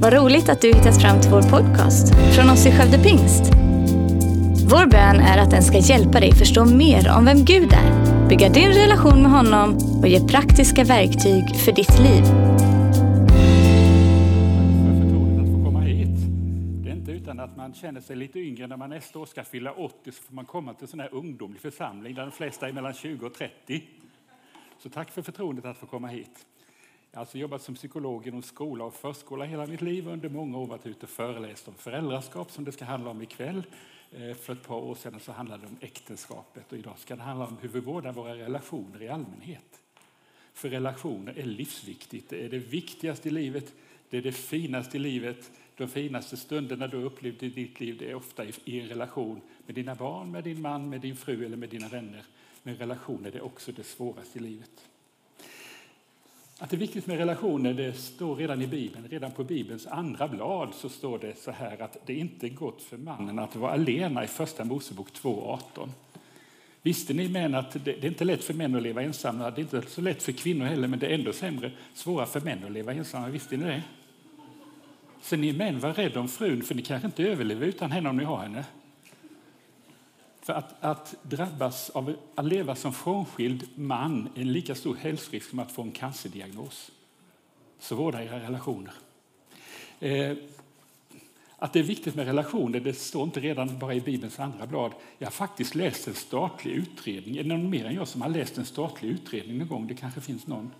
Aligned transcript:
Vad 0.00 0.12
roligt 0.12 0.48
att 0.48 0.60
du 0.60 0.68
hittat 0.68 1.02
fram 1.02 1.20
till 1.20 1.30
vår 1.30 1.42
podcast 1.42 2.14
från 2.34 2.50
oss 2.50 2.66
i 2.66 2.70
Skövde 2.70 2.98
Pingst. 2.98 3.44
Vår 4.70 4.86
bön 4.86 5.16
är 5.20 5.38
att 5.38 5.50
den 5.50 5.62
ska 5.62 5.78
hjälpa 5.78 6.20
dig 6.20 6.32
förstå 6.32 6.64
mer 6.64 7.16
om 7.16 7.24
vem 7.24 7.44
Gud 7.44 7.72
är, 7.72 8.28
bygga 8.28 8.48
din 8.48 8.68
relation 8.68 9.22
med 9.22 9.30
honom 9.30 9.76
och 10.00 10.08
ge 10.08 10.20
praktiska 10.28 10.84
verktyg 10.84 11.56
för 11.56 11.72
ditt 11.72 11.98
liv. 11.98 12.22
för 14.84 15.00
förtroendet 15.00 15.44
att 15.44 15.52
få 15.52 15.64
komma 15.64 15.80
hit. 15.80 16.18
Det 16.84 16.90
är 16.90 16.94
inte 16.94 17.12
utan 17.12 17.40
att 17.40 17.56
man 17.56 17.74
känner 17.74 18.00
sig 18.00 18.16
lite 18.16 18.38
yngre 18.38 18.66
när 18.66 18.76
man 18.76 18.90
nästa 18.90 19.18
år 19.18 19.26
ska 19.26 19.44
fylla 19.44 19.72
80 19.72 20.12
så 20.12 20.22
får 20.22 20.34
man 20.34 20.44
komma 20.44 20.74
till 20.74 20.84
en 20.84 20.88
sån 20.88 21.00
här 21.00 21.14
ungdomlig 21.14 21.60
församling 21.60 22.14
där 22.14 22.22
de 22.22 22.32
flesta 22.32 22.68
är 22.68 22.72
mellan 22.72 22.94
20 22.94 23.26
och 23.26 23.34
30. 23.34 23.82
Så 24.82 24.88
tack 24.88 25.10
för 25.10 25.22
förtroendet 25.22 25.64
att 25.64 25.76
få 25.76 25.86
komma 25.86 26.08
hit. 26.08 26.46
Alltså 27.18 27.38
jobbat 27.38 27.62
som 27.62 27.74
psykolog 27.74 28.26
inom 28.26 28.42
skola 28.42 28.84
och 28.84 28.94
förskola 28.94 29.44
hela 29.44 29.66
mitt 29.66 29.80
liv 29.82 30.06
och 30.06 30.12
under 30.12 30.28
många 30.28 30.58
år 30.58 30.66
varit 30.66 30.86
ute 30.86 31.02
och 31.06 31.10
föreläst 31.10 31.68
om 31.68 31.74
föräldraskap 31.74 32.50
som 32.50 32.64
det 32.64 32.72
ska 32.72 32.84
handla 32.84 33.10
om 33.10 33.22
ikväll. 33.22 33.62
Eh, 34.12 34.34
för 34.34 34.52
ett 34.52 34.62
par 34.62 34.76
år 34.76 34.94
sedan 34.94 35.20
så 35.20 35.32
handlade 35.32 35.62
det 35.62 35.68
om 35.68 35.76
äktenskapet 35.80 36.72
och 36.72 36.78
idag 36.78 36.98
ska 36.98 37.16
det 37.16 37.22
handla 37.22 37.46
om 37.46 37.56
hur 37.60 37.68
vi 37.68 37.80
vårdar 37.80 38.12
våra 38.12 38.34
relationer 38.34 39.02
i 39.02 39.08
allmänhet. 39.08 39.82
För 40.52 40.68
relationer 40.70 41.38
är 41.38 41.44
livsviktigt. 41.44 42.30
Det 42.30 42.44
är 42.44 42.48
det 42.48 42.58
viktigaste 42.58 43.28
i 43.28 43.30
livet. 43.30 43.74
Det 44.10 44.18
är 44.18 44.22
det 44.22 44.32
finaste 44.32 44.96
i 44.96 45.00
livet. 45.00 45.50
De 45.76 45.88
finaste 45.88 46.36
stunderna 46.36 46.86
du 46.86 46.96
har 46.96 47.04
upplevt 47.04 47.42
i 47.42 47.48
ditt 47.48 47.80
liv 47.80 47.96
det 47.98 48.10
är 48.10 48.14
ofta 48.14 48.44
i- 48.44 48.80
en 48.80 48.88
relation 48.88 49.40
med 49.66 49.74
dina 49.74 49.94
barn, 49.94 50.30
med 50.30 50.44
din 50.44 50.60
man, 50.62 50.88
med 50.90 51.00
din 51.00 51.16
fru 51.16 51.44
eller 51.46 51.56
med 51.56 51.68
dina 51.68 51.88
vänner. 51.88 52.24
Men 52.62 52.76
relationer 52.76 53.36
är 53.36 53.40
också 53.44 53.72
det 53.72 53.84
svåraste 53.84 54.38
i 54.38 54.42
livet. 54.42 54.88
Att 56.60 56.70
det 56.70 56.76
är 56.76 56.78
viktigt 56.78 57.06
med 57.06 57.18
relationer 57.18 57.74
det 57.74 57.92
står 57.92 58.36
redan 58.36 58.62
i 58.62 58.66
Bibeln. 58.66 59.08
Redan 59.08 59.30
på 59.30 59.44
Bibelns 59.44 59.86
andra 59.86 60.28
blad 60.28 60.74
så 60.74 60.88
står 60.88 61.18
det 61.18 61.38
så 61.38 61.50
här 61.50 61.82
att 61.82 61.96
det 62.06 62.14
inte 62.14 62.46
är 62.46 62.50
gott 62.50 62.82
för 62.82 62.96
mannen 62.96 63.38
att 63.38 63.56
vara 63.56 63.72
alena 63.72 64.24
i 64.24 64.26
Första 64.26 64.64
Mosebok 64.64 65.08
2.18. 65.12 65.88
Visste 66.82 67.14
ni 67.14 67.28
män 67.28 67.54
att 67.54 67.72
det, 67.72 67.78
det 67.78 68.04
är 68.04 68.06
inte 68.06 68.24
lätt 68.24 68.44
för 68.44 68.54
män 68.54 68.74
att 68.74 68.82
leva 68.82 69.02
ensamma? 69.02 69.50
Det 69.50 69.60
är 69.60 69.62
inte 69.62 69.82
så 69.90 70.00
lätt 70.00 70.22
för 70.22 70.32
kvinnor 70.32 70.64
heller, 70.64 70.88
men 70.88 70.98
det 70.98 71.06
är 71.06 71.14
ändå 71.14 71.32
sämre, 71.32 71.72
svårare 71.94 72.26
för 72.26 72.40
män 72.40 72.64
att 72.64 72.72
leva 72.72 72.92
ensamma. 72.92 73.28
Visste 73.28 73.56
ni 73.56 73.64
det? 73.64 73.82
Så 75.22 75.36
ni 75.36 75.52
män, 75.52 75.80
var 75.80 75.92
rädda 75.92 76.20
om 76.20 76.28
frun, 76.28 76.62
för 76.62 76.74
ni 76.74 76.82
kanske 76.82 77.06
inte 77.06 77.22
överlever 77.22 77.66
utan 77.66 77.90
henne 77.90 78.08
om 78.08 78.16
ni 78.16 78.24
har 78.24 78.38
henne. 78.38 78.64
För 80.48 80.54
att, 80.54 80.84
att 80.84 81.14
drabbas 81.22 81.90
av 81.90 82.16
att 82.34 82.44
leva 82.44 82.74
som 82.74 82.92
frånskild 82.92 83.68
man 83.74 84.28
är 84.34 84.40
en 84.40 84.52
lika 84.52 84.74
stor 84.74 84.96
hälsorisk 84.96 85.50
som 85.50 85.58
att 85.58 85.72
få 85.72 85.82
en 85.82 85.90
cancerdiagnos. 85.90 86.90
Så 87.78 87.94
vårda 87.94 88.24
era 88.24 88.40
relationer. 88.40 88.92
Eh, 90.00 90.36
att 91.56 91.72
det 91.72 91.78
är 91.78 91.82
viktigt 91.82 92.14
med 92.14 92.26
relationer 92.26 92.80
det 92.80 92.94
står 92.94 93.24
inte 93.24 93.40
redan 93.40 93.78
bara 93.78 93.94
i 93.94 94.00
Bibelns 94.00 94.38
andra 94.38 94.66
blad. 94.66 94.92
Jag 95.18 95.26
har 95.26 95.32
faktiskt 95.32 95.74
läst 95.74 96.08
en 96.08 96.14
statlig 96.14 96.72
utredning. 96.72 97.36
Är 97.36 97.42
det 97.42 97.48
någon 97.48 97.70
mer 97.70 97.84
än 97.84 97.94
jag 97.94 98.08
som 98.08 98.22
har 98.22 98.28
läst 98.28 98.58
en 98.58 98.66
statlig 98.66 99.08
utredning 99.08 99.58
någon 99.58 99.68
gång? 99.68 99.86
Det 99.86 99.94
kanske 99.94 100.20
finns 100.20 100.46
någon. 100.46 100.70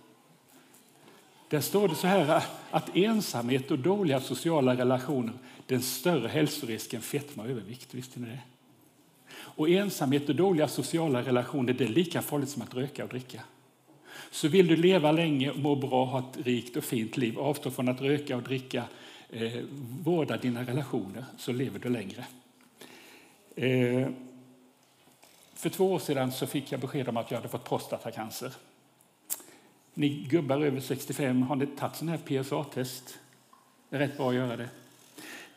Där 1.49 1.61
står 1.61 1.87
det 1.87 1.95
så 1.95 2.07
här 2.07 2.43
att 2.71 2.95
ensamhet 2.95 3.71
och 3.71 3.79
dåliga 3.79 4.19
sociala 4.19 4.77
relationer 4.77 5.33
den 5.65 5.75
är 5.75 5.79
en 5.79 5.81
större 5.81 6.27
hälsorisk 6.27 6.93
än 6.93 7.01
fetma 7.01 7.43
och 7.43 7.49
övervikt. 7.49 7.93
Visste 7.93 8.19
ni 8.19 8.27
det? 8.27 8.39
Och 9.59 9.69
ensamhet 9.69 10.29
och 10.29 10.35
dåliga 10.35 10.67
sociala 10.67 11.21
relationer 11.21 11.73
det 11.73 11.83
är 11.83 11.87
lika 11.87 12.21
farligt 12.21 12.49
som 12.49 12.61
att 12.61 12.73
röka 12.73 13.03
och 13.03 13.09
dricka. 13.09 13.41
Så 14.31 14.47
vill 14.47 14.67
du 14.67 14.75
leva 14.75 15.11
länge, 15.11 15.53
må 15.53 15.75
bra, 15.75 16.05
ha 16.05 16.19
ett 16.19 16.45
rikt 16.45 16.77
och 16.77 16.83
fint 16.83 17.17
liv, 17.17 17.39
avstå 17.39 17.71
från 17.71 17.89
att 17.89 18.01
röka 18.01 18.35
och 18.35 18.43
dricka, 18.43 18.83
eh, 19.29 19.59
vårda 20.03 20.37
dina 20.37 20.63
relationer, 20.63 21.25
så 21.37 21.51
lever 21.51 21.79
du 21.79 21.89
längre. 21.89 22.25
Eh, 23.55 24.09
för 25.53 25.69
två 25.69 25.93
år 25.93 25.99
sedan 25.99 26.31
så 26.31 26.47
fick 26.47 26.71
jag 26.71 26.79
besked 26.79 27.09
om 27.09 27.17
att 27.17 27.31
jag 27.31 27.37
hade 27.37 27.49
fått 27.49 27.69
prostatacancer. 27.69 28.53
Ni 29.93 30.09
gubbar 30.09 30.61
över 30.61 30.79
65, 30.79 31.41
har 31.41 31.55
ni 31.55 31.67
tagit 31.67 31.95
sån 31.95 32.09
här 32.09 32.17
PSA-test? 32.17 33.19
Det 33.89 33.95
är 33.95 33.99
rätt 33.99 34.17
bra 34.17 34.29
att 34.29 34.35
göra 34.35 34.57
det. 34.57 34.69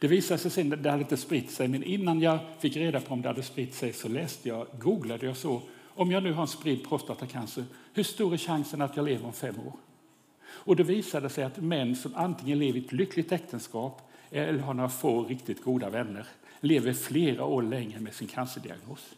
Det 0.02 0.08
visade 0.08 0.38
sig 0.38 0.50
sen 0.50 0.72
att 0.72 0.82
det 0.82 0.90
hade 0.90 1.02
inte 1.02 1.16
spritt 1.16 1.50
sig, 1.50 1.68
men 1.68 1.82
innan 1.82 2.20
jag 2.20 2.38
fick 2.58 2.76
reda 2.76 3.00
på 3.00 3.14
om 3.14 3.22
det 3.22 3.28
hade 3.28 3.42
spritt 3.42 3.74
sig 3.74 3.92
så 3.92 4.08
läste 4.08 4.48
jag, 4.48 4.66
googlade 4.78 5.26
jag 5.26 5.36
så. 5.36 5.62
Om 5.88 6.10
jag 6.10 6.22
nu 6.22 6.32
har 6.32 6.42
en 6.42 6.48
spridd 6.48 6.88
prostatacancer, 6.88 7.64
hur 7.94 8.02
stor 8.02 8.32
är 8.32 8.38
chansen 8.38 8.82
att 8.82 8.96
jag 8.96 9.04
lever 9.04 9.26
om 9.26 9.32
fem 9.32 9.54
år? 9.66 9.72
Och 10.44 10.76
det 10.76 10.82
visade 10.82 11.28
sig 11.28 11.44
att 11.44 11.56
män 11.56 11.96
som 11.96 12.14
antingen 12.14 12.58
lever 12.58 12.78
i 12.78 12.84
ett 12.84 12.92
lyckligt 12.92 13.32
äktenskap 13.32 14.10
eller 14.30 14.58
har 14.58 14.74
några 14.74 14.88
få 14.88 15.24
riktigt 15.24 15.64
goda 15.64 15.91
vänner 15.91 16.26
lever 16.60 16.92
flera 16.92 17.44
år 17.44 17.62
längre 17.62 18.00
med 18.00 18.14
sin 18.14 18.28
cancerdiagnos. 18.28 19.14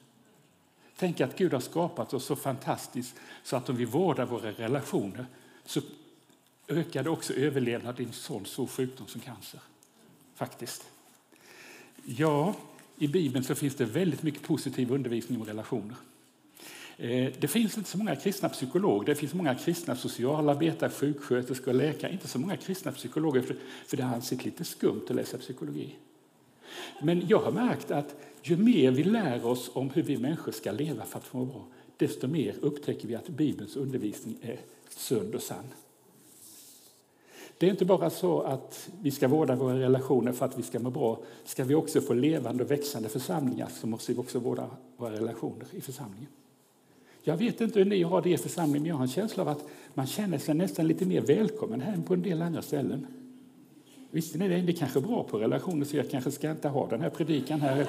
Tänk 0.96 1.20
att 1.20 1.38
Gud 1.38 1.52
har 1.52 1.60
skapat 1.60 2.14
oss 2.14 2.24
så 2.24 2.36
fantastiskt 2.36 3.16
så 3.42 3.56
att 3.56 3.68
om 3.68 3.76
vi 3.76 3.84
vårdar 3.84 4.26
våra 4.26 4.52
relationer 4.52 5.26
så 5.64 5.80
ökar 6.68 7.02
det 7.02 7.10
också 7.10 7.32
överlevnaden 7.32 8.04
i 8.04 8.06
en 8.06 8.12
sån 8.12 8.46
stor 8.46 8.66
sjukdom 8.66 9.06
som 9.06 9.20
cancer. 9.20 9.60
Faktiskt. 10.34 10.84
Ja, 12.04 12.54
i 12.98 13.08
Bibeln 13.08 13.44
så 13.44 13.54
finns 13.54 13.74
det 13.74 13.84
väldigt 13.84 14.22
mycket 14.22 14.42
positiv 14.42 14.92
undervisning 14.92 15.40
om 15.40 15.46
relationer. 15.46 15.96
Eh, 16.96 17.32
det 17.40 17.48
finns 17.48 17.78
inte 17.78 17.90
så 17.90 17.98
många 17.98 18.16
kristna 18.16 18.48
psykologer, 18.48 19.06
det 19.06 19.14
finns 19.14 19.34
många 19.34 19.54
kristna 19.54 19.96
socialarbetare, 19.96 20.90
sjuksköterskor 20.90 21.68
och 21.68 21.74
läkare. 21.74 22.12
Inte 22.12 22.28
så 22.28 22.38
många 22.38 22.56
kristna 22.56 22.92
psykologer, 22.92 23.42
för- 23.42 23.96
det 23.96 24.02
har 24.02 24.14
ansett 24.14 24.44
lite 24.44 24.64
skumt 24.64 25.02
att 25.08 25.16
läsa 25.16 25.38
psykologi. 25.38 25.96
Men 27.02 27.28
jag 27.28 27.38
har 27.38 27.52
märkt 27.52 27.90
att 27.90 28.14
ju 28.42 28.56
mer 28.56 28.90
vi 28.90 29.04
lär 29.04 29.46
oss 29.46 29.70
om 29.72 29.90
hur 29.90 30.02
vi 30.02 30.16
människor 30.16 30.52
ska 30.52 30.72
leva 30.72 31.04
för 31.04 31.18
att 31.18 31.24
få 31.24 31.38
må 31.38 31.44
bra, 31.44 31.66
desto 31.96 32.26
mer 32.26 32.54
upptäcker 32.60 33.08
vi 33.08 33.14
att 33.14 33.28
Bibelns 33.28 33.76
undervisning 33.76 34.36
är 34.42 34.60
sund 34.88 35.34
och 35.34 35.42
sann. 35.42 35.64
Det 37.58 37.66
är 37.66 37.70
inte 37.70 37.84
bara 37.84 38.10
så 38.10 38.40
att 38.40 38.90
vi 39.02 39.10
ska 39.10 39.28
vårda 39.28 39.54
våra 39.54 39.78
relationer 39.78 40.32
för 40.32 40.46
att 40.46 40.58
vi 40.58 40.62
ska 40.62 40.78
må 40.78 40.90
bra. 40.90 41.18
Ska 41.44 41.64
vi 41.64 41.74
också 41.74 42.00
få 42.00 42.14
levande 42.14 42.64
och 42.64 42.70
växande 42.70 43.08
församlingar 43.08 43.68
så 43.80 43.86
måste 43.86 44.12
vi 44.12 44.18
också 44.18 44.38
vårda 44.38 44.70
våra 44.96 45.12
relationer 45.12 45.66
i 45.70 45.80
församlingen. 45.80 46.28
Jag 47.22 47.36
vet 47.36 47.60
inte 47.60 47.78
hur 47.78 47.86
ni 47.86 48.02
har 48.02 48.22
det 48.22 48.28
i 48.28 48.32
er 48.32 48.36
församling, 48.36 48.82
men 48.82 48.88
jag 48.88 48.94
har 48.94 49.02
en 49.02 49.08
känsla 49.08 49.42
av 49.42 49.48
att 49.48 49.64
man 49.94 50.06
känner 50.06 50.38
sig 50.38 50.54
nästan 50.54 50.86
lite 50.86 51.06
mer 51.06 51.20
välkommen 51.20 51.80
här 51.80 51.92
än 51.92 52.02
på 52.02 52.14
en 52.14 52.22
del 52.22 52.42
andra 52.42 52.62
ställen. 52.62 53.06
Visste 54.10 54.38
ni 54.38 54.48
det? 54.48 54.62
Ni 54.62 54.72
är 54.72 55.00
bra 55.00 55.24
på 55.24 55.38
relationer, 55.38 55.84
så 55.84 55.96
jag 55.96 56.10
kanske 56.10 56.30
ska 56.30 56.50
inte 56.50 56.68
ha 56.68 56.86
den 56.86 57.00
här 57.00 57.10
predikan 57.10 57.60
här. 57.60 57.86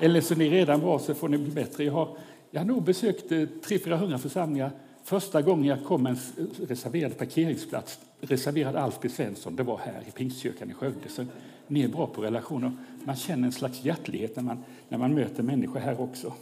Eller 0.00 0.20
så 0.20 0.34
är 0.34 0.38
ni 0.38 0.50
redan 0.50 0.80
bra, 0.80 0.98
så 0.98 1.14
får 1.14 1.28
ni 1.28 1.38
bli 1.38 1.50
bättre. 1.50 1.84
Jag 1.84 1.92
har, 1.92 2.16
jag 2.50 2.60
har 2.60 2.66
nog 2.66 2.82
besökt 2.82 3.32
eh, 3.32 3.36
300-400 3.36 4.18
församlingar. 4.18 4.70
Första 5.06 5.42
gången 5.42 5.64
jag 5.64 5.84
kom 5.84 6.02
med 6.02 6.12
en 6.12 6.48
reserverad 6.66 7.18
parkeringsplats, 7.18 7.98
reserverad 8.20 8.76
Alfred 8.76 9.12
Svensson, 9.12 9.56
det 9.56 9.62
var 9.62 9.78
här 9.78 10.02
i 10.08 10.10
Pingstkyrkan 10.10 10.70
i 10.70 10.74
Skövde. 10.74 11.08
Så 11.08 11.26
ni 11.66 11.82
är 11.82 11.88
bra 11.88 12.06
på 12.06 12.22
relationer. 12.22 12.72
Man 13.04 13.16
känner 13.16 13.46
en 13.46 13.52
slags 13.52 13.84
hjärtlighet 13.84 14.36
när 14.36 14.42
man, 14.42 14.64
när 14.88 14.98
man 14.98 15.14
möter 15.14 15.42
människor 15.42 15.80
här 15.80 16.00
också. 16.00 16.32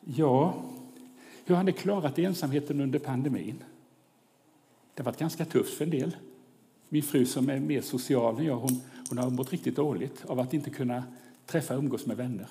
Ja, 0.00 0.54
hur 1.44 1.54
har 1.54 1.64
ni 1.64 1.72
klarat 1.72 2.18
ensamheten 2.18 2.80
under 2.80 2.98
pandemin? 2.98 3.64
Det 4.94 5.02
har 5.02 5.04
varit 5.04 5.18
ganska 5.18 5.44
tufft 5.44 5.74
för 5.74 5.84
en 5.84 5.90
del. 5.90 6.16
Min 6.88 7.02
fru 7.02 7.26
som 7.26 7.50
är 7.50 7.60
mer 7.60 7.80
social 7.80 8.38
än 8.38 8.44
jag, 8.44 8.56
hon, 8.56 8.80
hon 9.08 9.18
har 9.18 9.30
mått 9.30 9.52
riktigt 9.52 9.76
dåligt 9.76 10.24
av 10.26 10.40
att 10.40 10.54
inte 10.54 10.70
kunna 10.70 11.04
träffa 11.46 11.74
och 11.74 11.82
umgås 11.82 12.06
med 12.06 12.16
vänner. 12.16 12.46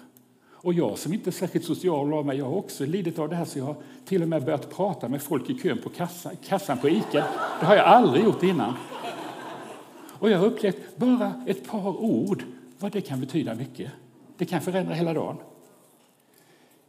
Och 0.62 0.74
jag 0.74 0.98
som 0.98 1.14
inte 1.14 1.30
är 1.30 1.32
särskilt 1.32 1.66
social 1.66 2.14
av 2.14 2.26
mig, 2.26 2.38
jag 2.38 2.46
har 2.46 2.56
också 2.56 2.86
lidit 2.86 3.20
av 3.20 3.30
det 3.30 3.36
här 3.36 3.46
så 3.46 3.60
jag 3.60 3.66
har 3.66 3.76
till 4.06 4.22
och 4.22 4.28
med 4.28 4.46
börjat 4.46 4.70
prata 4.70 5.10
med 5.10 5.22
folk 5.22 5.50
i 5.50 5.60
kön 5.60 5.78
på 5.84 5.90
kassan, 5.90 6.36
kassan 6.48 6.78
på 6.78 6.90
Ica. 6.90 7.28
Det 7.60 7.66
har 7.66 7.76
jag 7.76 7.86
aldrig 7.86 8.24
gjort 8.24 8.44
innan. 8.44 8.74
Och 10.20 10.30
jag 10.30 10.40
har 10.40 10.46
upplevt 10.46 10.98
bara 10.98 11.44
ett 11.48 11.68
par 11.68 12.02
ord, 12.02 12.44
vad 12.80 12.92
det 12.92 13.02
kan 13.02 13.20
betyda 13.20 13.56
mycket. 13.56 13.92
Det 14.38 14.46
kan 14.46 14.62
förändra 14.62 14.94
hela 14.94 15.14
dagen. 15.14 15.38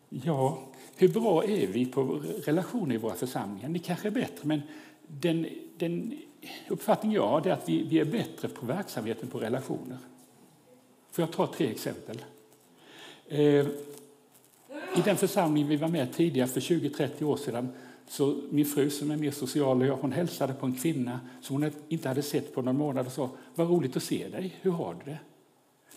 Ja, 0.08 0.58
hur 0.96 1.08
bra 1.08 1.44
är 1.44 1.66
vi 1.66 1.86
på 1.86 2.22
relationer 2.44 2.94
i 2.94 2.98
våra 2.98 3.14
församlingar? 3.14 3.68
Ni 3.68 3.78
kanske 3.78 4.08
är 4.08 4.12
bättre, 4.12 4.40
men 4.42 4.62
den, 5.06 5.46
den 5.78 6.18
uppfattning 6.68 7.12
jag 7.12 7.28
har 7.28 7.46
är 7.46 7.52
att 7.52 7.68
vi, 7.68 7.82
vi 7.82 7.98
är 7.98 8.04
bättre 8.04 8.48
på 8.48 8.66
verksamheten 8.66 9.28
på 9.28 9.38
relationer. 9.38 9.98
Får 11.10 11.22
jag 11.22 11.32
ta 11.32 11.46
tre 11.46 11.70
exempel? 11.70 12.22
Eh, 13.30 13.66
I 14.96 15.02
den 15.04 15.16
församling 15.16 15.68
vi 15.68 15.76
var 15.76 15.88
med 15.88 16.12
tidigare 16.12 16.48
för 16.48 16.60
20-30 16.60 17.22
år 17.22 17.36
sedan 17.36 17.68
så 18.08 18.40
min 18.50 18.66
fru 18.66 18.90
som 18.90 19.10
är 19.10 19.16
mer 19.16 19.30
social 19.30 19.80
och 19.80 19.86
jag, 19.86 19.96
hon 19.96 20.12
hälsade 20.12 20.54
på 20.54 20.66
en 20.66 20.74
kvinna 20.74 21.20
som 21.42 21.62
hon 21.62 21.72
inte 21.88 22.08
hade 22.08 22.22
sett 22.22 22.54
på 22.54 22.62
någon 22.62 22.76
månad 22.76 23.06
och 23.06 23.12
sa 23.12 23.30
vad 23.54 23.68
roligt 23.68 23.96
att 23.96 24.02
se 24.02 24.28
dig, 24.28 24.56
hur 24.60 24.70
har 24.70 24.94
du 24.94 25.10
det? 25.10 25.18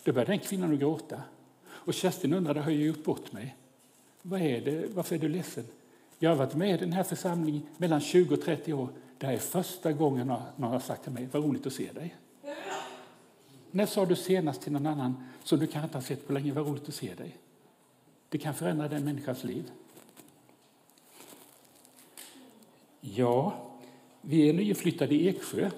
Då 0.04 0.12
började 0.12 0.32
den 0.32 0.38
kvinnan 0.38 0.72
att 0.72 0.78
gråta. 0.78 1.22
Och 1.66 1.94
Kerstin 1.94 2.32
undrade, 2.32 2.60
har 2.60 2.70
jag 2.70 2.80
gjort 2.80 3.04
bort 3.04 3.32
mig? 3.32 3.56
Vad 4.22 4.40
är 4.40 4.60
det? 4.60 4.94
Varför 4.94 5.14
är 5.14 5.18
du 5.18 5.28
ledsen? 5.28 5.64
Jag 6.18 6.30
har 6.30 6.36
varit 6.36 6.54
med 6.54 6.74
i 6.74 6.84
den 6.84 6.92
här 6.92 7.02
församlingen 7.02 7.62
mellan 7.76 8.00
20 8.00 8.34
och 8.34 8.42
30 8.42 8.72
år. 8.72 8.88
Det 9.18 9.26
här 9.26 9.34
är 9.34 9.38
första 9.38 9.92
gången 9.92 10.26
någon 10.26 10.70
har 10.70 10.80
sagt 10.80 11.02
till 11.02 11.12
mig, 11.12 11.28
vad 11.32 11.44
roligt 11.44 11.66
att 11.66 11.72
se 11.72 11.92
dig. 11.92 12.14
När 13.74 13.86
sa 13.86 14.06
du 14.06 14.16
senast 14.16 14.62
till 14.62 14.72
någon 14.72 14.86
annan 14.86 15.16
som 15.44 15.58
du 15.58 15.66
kanske 15.66 15.86
inte 15.86 15.96
har 15.96 16.02
sett 16.02 16.26
på 16.26 16.32
länge, 16.32 16.52
vad 16.52 16.66
roligt 16.66 16.88
att 16.88 16.94
se 16.94 17.14
dig? 17.14 17.36
Det 18.28 18.38
kan 18.38 18.54
förändra 18.54 18.88
den 18.88 19.04
människans 19.04 19.44
liv. 19.44 19.70
Ja, 23.00 23.54
vi 24.20 24.48
är 24.48 24.52
nyinflyttade 24.52 25.14
i 25.14 25.28
Eksjö. 25.28 25.70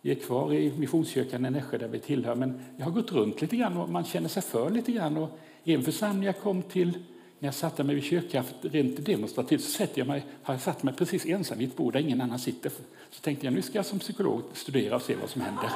Vi 0.00 0.10
är 0.10 0.14
kvar 0.14 0.54
i 0.54 0.72
Missionskyrkan 0.78 1.46
i 1.46 1.50
Nässjö 1.50 1.78
där 1.78 1.88
vi 1.88 1.98
tillhör, 1.98 2.34
men 2.34 2.60
jag 2.76 2.84
har 2.84 2.92
gått 2.92 3.12
runt 3.12 3.40
lite 3.40 3.56
grann 3.56 3.76
och 3.76 3.88
man 3.88 4.04
känner 4.04 4.28
sig 4.28 4.42
för 4.42 4.70
lite 4.70 4.92
grann. 4.92 5.16
Och 5.16 5.38
en 5.64 5.82
församling 5.82 6.24
jag 6.24 6.40
kom 6.40 6.62
till, 6.62 6.98
när 7.38 7.46
jag 7.46 7.54
satte 7.54 7.84
mig 7.84 7.94
vid 7.94 8.04
kyrkkaffet 8.04 8.56
rent 8.62 9.06
demonstrativt, 9.06 9.60
så 9.60 9.70
sätter 9.70 9.98
jag 9.98 10.08
mig, 10.08 10.24
har 10.42 10.54
jag 10.54 10.60
satt 10.60 10.82
mig 10.82 10.94
precis 10.94 11.26
ensam 11.26 11.58
vid 11.58 11.68
ett 11.68 11.76
bord 11.76 11.92
där 11.92 12.00
ingen 12.00 12.20
annan 12.20 12.38
sitter. 12.38 12.72
Så 13.10 13.20
tänkte 13.20 13.46
jag, 13.46 13.54
nu 13.54 13.62
ska 13.62 13.78
jag 13.78 13.86
som 13.86 13.98
psykolog 13.98 14.42
studera 14.52 14.96
och 14.96 15.02
se 15.02 15.14
vad 15.14 15.30
som 15.30 15.42
händer. 15.42 15.70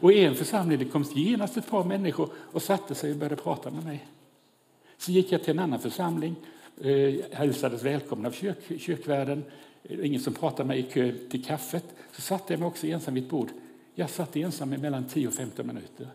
Och 0.00 0.12
i 0.12 0.24
en 0.24 0.34
församling 0.34 0.78
det 0.78 0.84
kom 0.84 1.02
genast 1.02 1.56
ett 1.56 1.70
par 1.70 1.84
människor 1.84 2.28
och 2.36 2.62
satte 2.62 2.94
sig 2.94 3.10
och 3.10 3.16
började 3.16 3.36
prata 3.36 3.70
med 3.70 3.84
mig. 3.84 4.06
Så 4.98 5.12
gick 5.12 5.32
jag 5.32 5.42
till 5.42 5.50
en 5.50 5.58
annan 5.58 5.80
församling, 5.80 6.36
eh, 6.80 7.14
hälsades 7.32 7.82
välkommen 7.82 8.26
av 8.26 8.30
kök, 8.30 8.58
kyrkvärden. 8.78 9.44
Eh, 9.82 10.06
ingen 10.06 10.20
som 10.20 10.34
pratade 10.34 10.64
med 10.64 10.76
mig 10.76 10.86
i 10.86 10.90
kö 10.92 11.12
till 11.30 11.44
kaffet. 11.44 11.84
Så 12.12 12.20
satte 12.20 12.52
jag 12.52 12.60
mig 12.60 12.66
också 12.66 12.86
ensam 12.86 13.14
vid 13.14 13.24
ett 13.24 13.30
bord. 13.30 13.48
Jag 13.94 14.10
satt 14.10 14.36
ensam 14.36 14.72
i 14.72 14.78
mellan 14.78 15.04
10 15.04 15.28
och 15.28 15.34
15 15.34 15.66
minuter. 15.66 16.08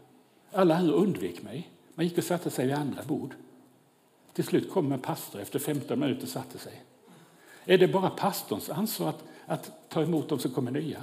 Alla 0.52 0.78
andra 0.78 0.94
undvek 0.94 1.44
mig. 1.44 1.70
Man 1.96 2.06
gick 2.06 2.18
och 2.18 2.24
satte 2.24 2.50
sig 2.50 2.66
vid 2.66 2.76
andra 2.76 3.04
bord. 3.04 3.34
Till 4.34 4.44
slut 4.44 4.72
kom 4.72 4.92
en 4.92 5.00
pastor 5.00 5.42
efter 5.42 5.60
15 5.60 6.00
minuter 6.00 6.24
och 6.24 6.30
satte 6.30 6.58
sig. 6.58 6.84
Är 7.66 7.78
det 7.78 7.88
bara 7.88 8.10
pastorns 8.10 8.70
ansvar 8.70 9.10
att, 9.10 9.24
att 9.46 9.90
ta 9.90 10.02
emot 10.02 10.30
dem 10.30 10.40
som 10.40 10.52
kommer 10.52 10.72
nya? 10.72 11.02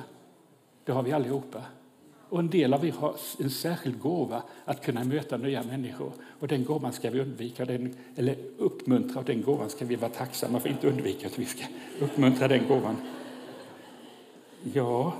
Det 0.85 0.93
har 0.93 1.03
vi 1.03 1.13
allihopa. 1.13 1.63
Och 2.33 2.39
en 2.39 2.51
del 2.51 2.75
av 2.75 2.85
er 2.85 2.93
har 2.93 3.17
en 3.39 3.51
särskild 3.51 4.01
gåva 4.01 4.43
att 4.65 4.85
kunna 4.85 5.05
möta 5.05 5.37
nya 5.37 5.63
människor. 5.63 6.13
Och 6.41 6.49
den 6.49 6.65
gåvan 6.65 6.93
ska 6.93 7.11
vi 7.11 7.21
undvika, 7.21 7.65
den, 7.65 7.97
eller 8.17 8.37
uppmuntra, 8.59 9.19
och 9.19 9.25
den 9.25 9.43
gåvan 9.43 9.71
ska 9.71 9.85
vi 9.85 9.97
vara 9.97 10.11
tacksamma 10.11 10.61
för, 10.61 10.69
inte 10.69 10.89
undvika, 10.89 11.27
att 11.27 11.39
vi 11.39 11.45
ska 11.45 11.65
uppmuntra 12.01 12.49
den 12.49 12.69
gåvan. 12.69 12.97
Ja, 14.73 15.15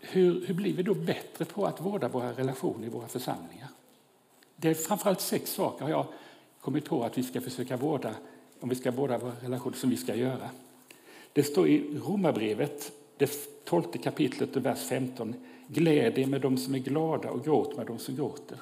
hur, 0.00 0.46
hur 0.46 0.54
blir 0.54 0.72
vi 0.72 0.82
då 0.82 0.94
bättre 0.94 1.44
på 1.44 1.66
att 1.66 1.80
vårda 1.80 2.08
våra 2.08 2.32
relationer 2.32 2.86
i 2.86 2.90
våra 2.90 3.08
församlingar? 3.08 3.68
Det 4.56 4.68
är 4.68 4.74
framförallt 4.74 5.20
sex 5.20 5.52
saker 5.52 5.84
har 5.84 5.90
jag 5.90 6.06
kommit 6.60 6.84
på 6.84 7.04
att 7.04 7.18
vi 7.18 7.22
ska 7.22 7.40
försöka 7.40 7.76
vårda 7.76 8.14
om 8.66 8.70
vi 8.70 8.76
ska 8.76 8.90
vårda 8.90 9.18
våra 9.18 9.32
relationer 9.40 9.76
som 9.76 9.90
vi 9.90 9.96
ska 9.96 10.14
göra. 10.14 10.50
Det 11.32 11.42
står 11.42 11.68
i 11.68 11.98
Romarbrevet, 12.06 12.92
det 13.16 13.30
tolfte 13.64 13.98
kapitlet 13.98 14.56
och 14.56 14.66
vers 14.66 14.88
15. 14.88 15.34
Gläd 15.68 16.18
er 16.18 16.26
med 16.26 16.40
dem 16.40 16.56
som 16.56 16.74
är 16.74 16.78
glada 16.78 17.30
och 17.30 17.44
gråt 17.44 17.76
med 17.76 17.86
dem 17.86 17.98
som 17.98 18.16
gråter. 18.16 18.58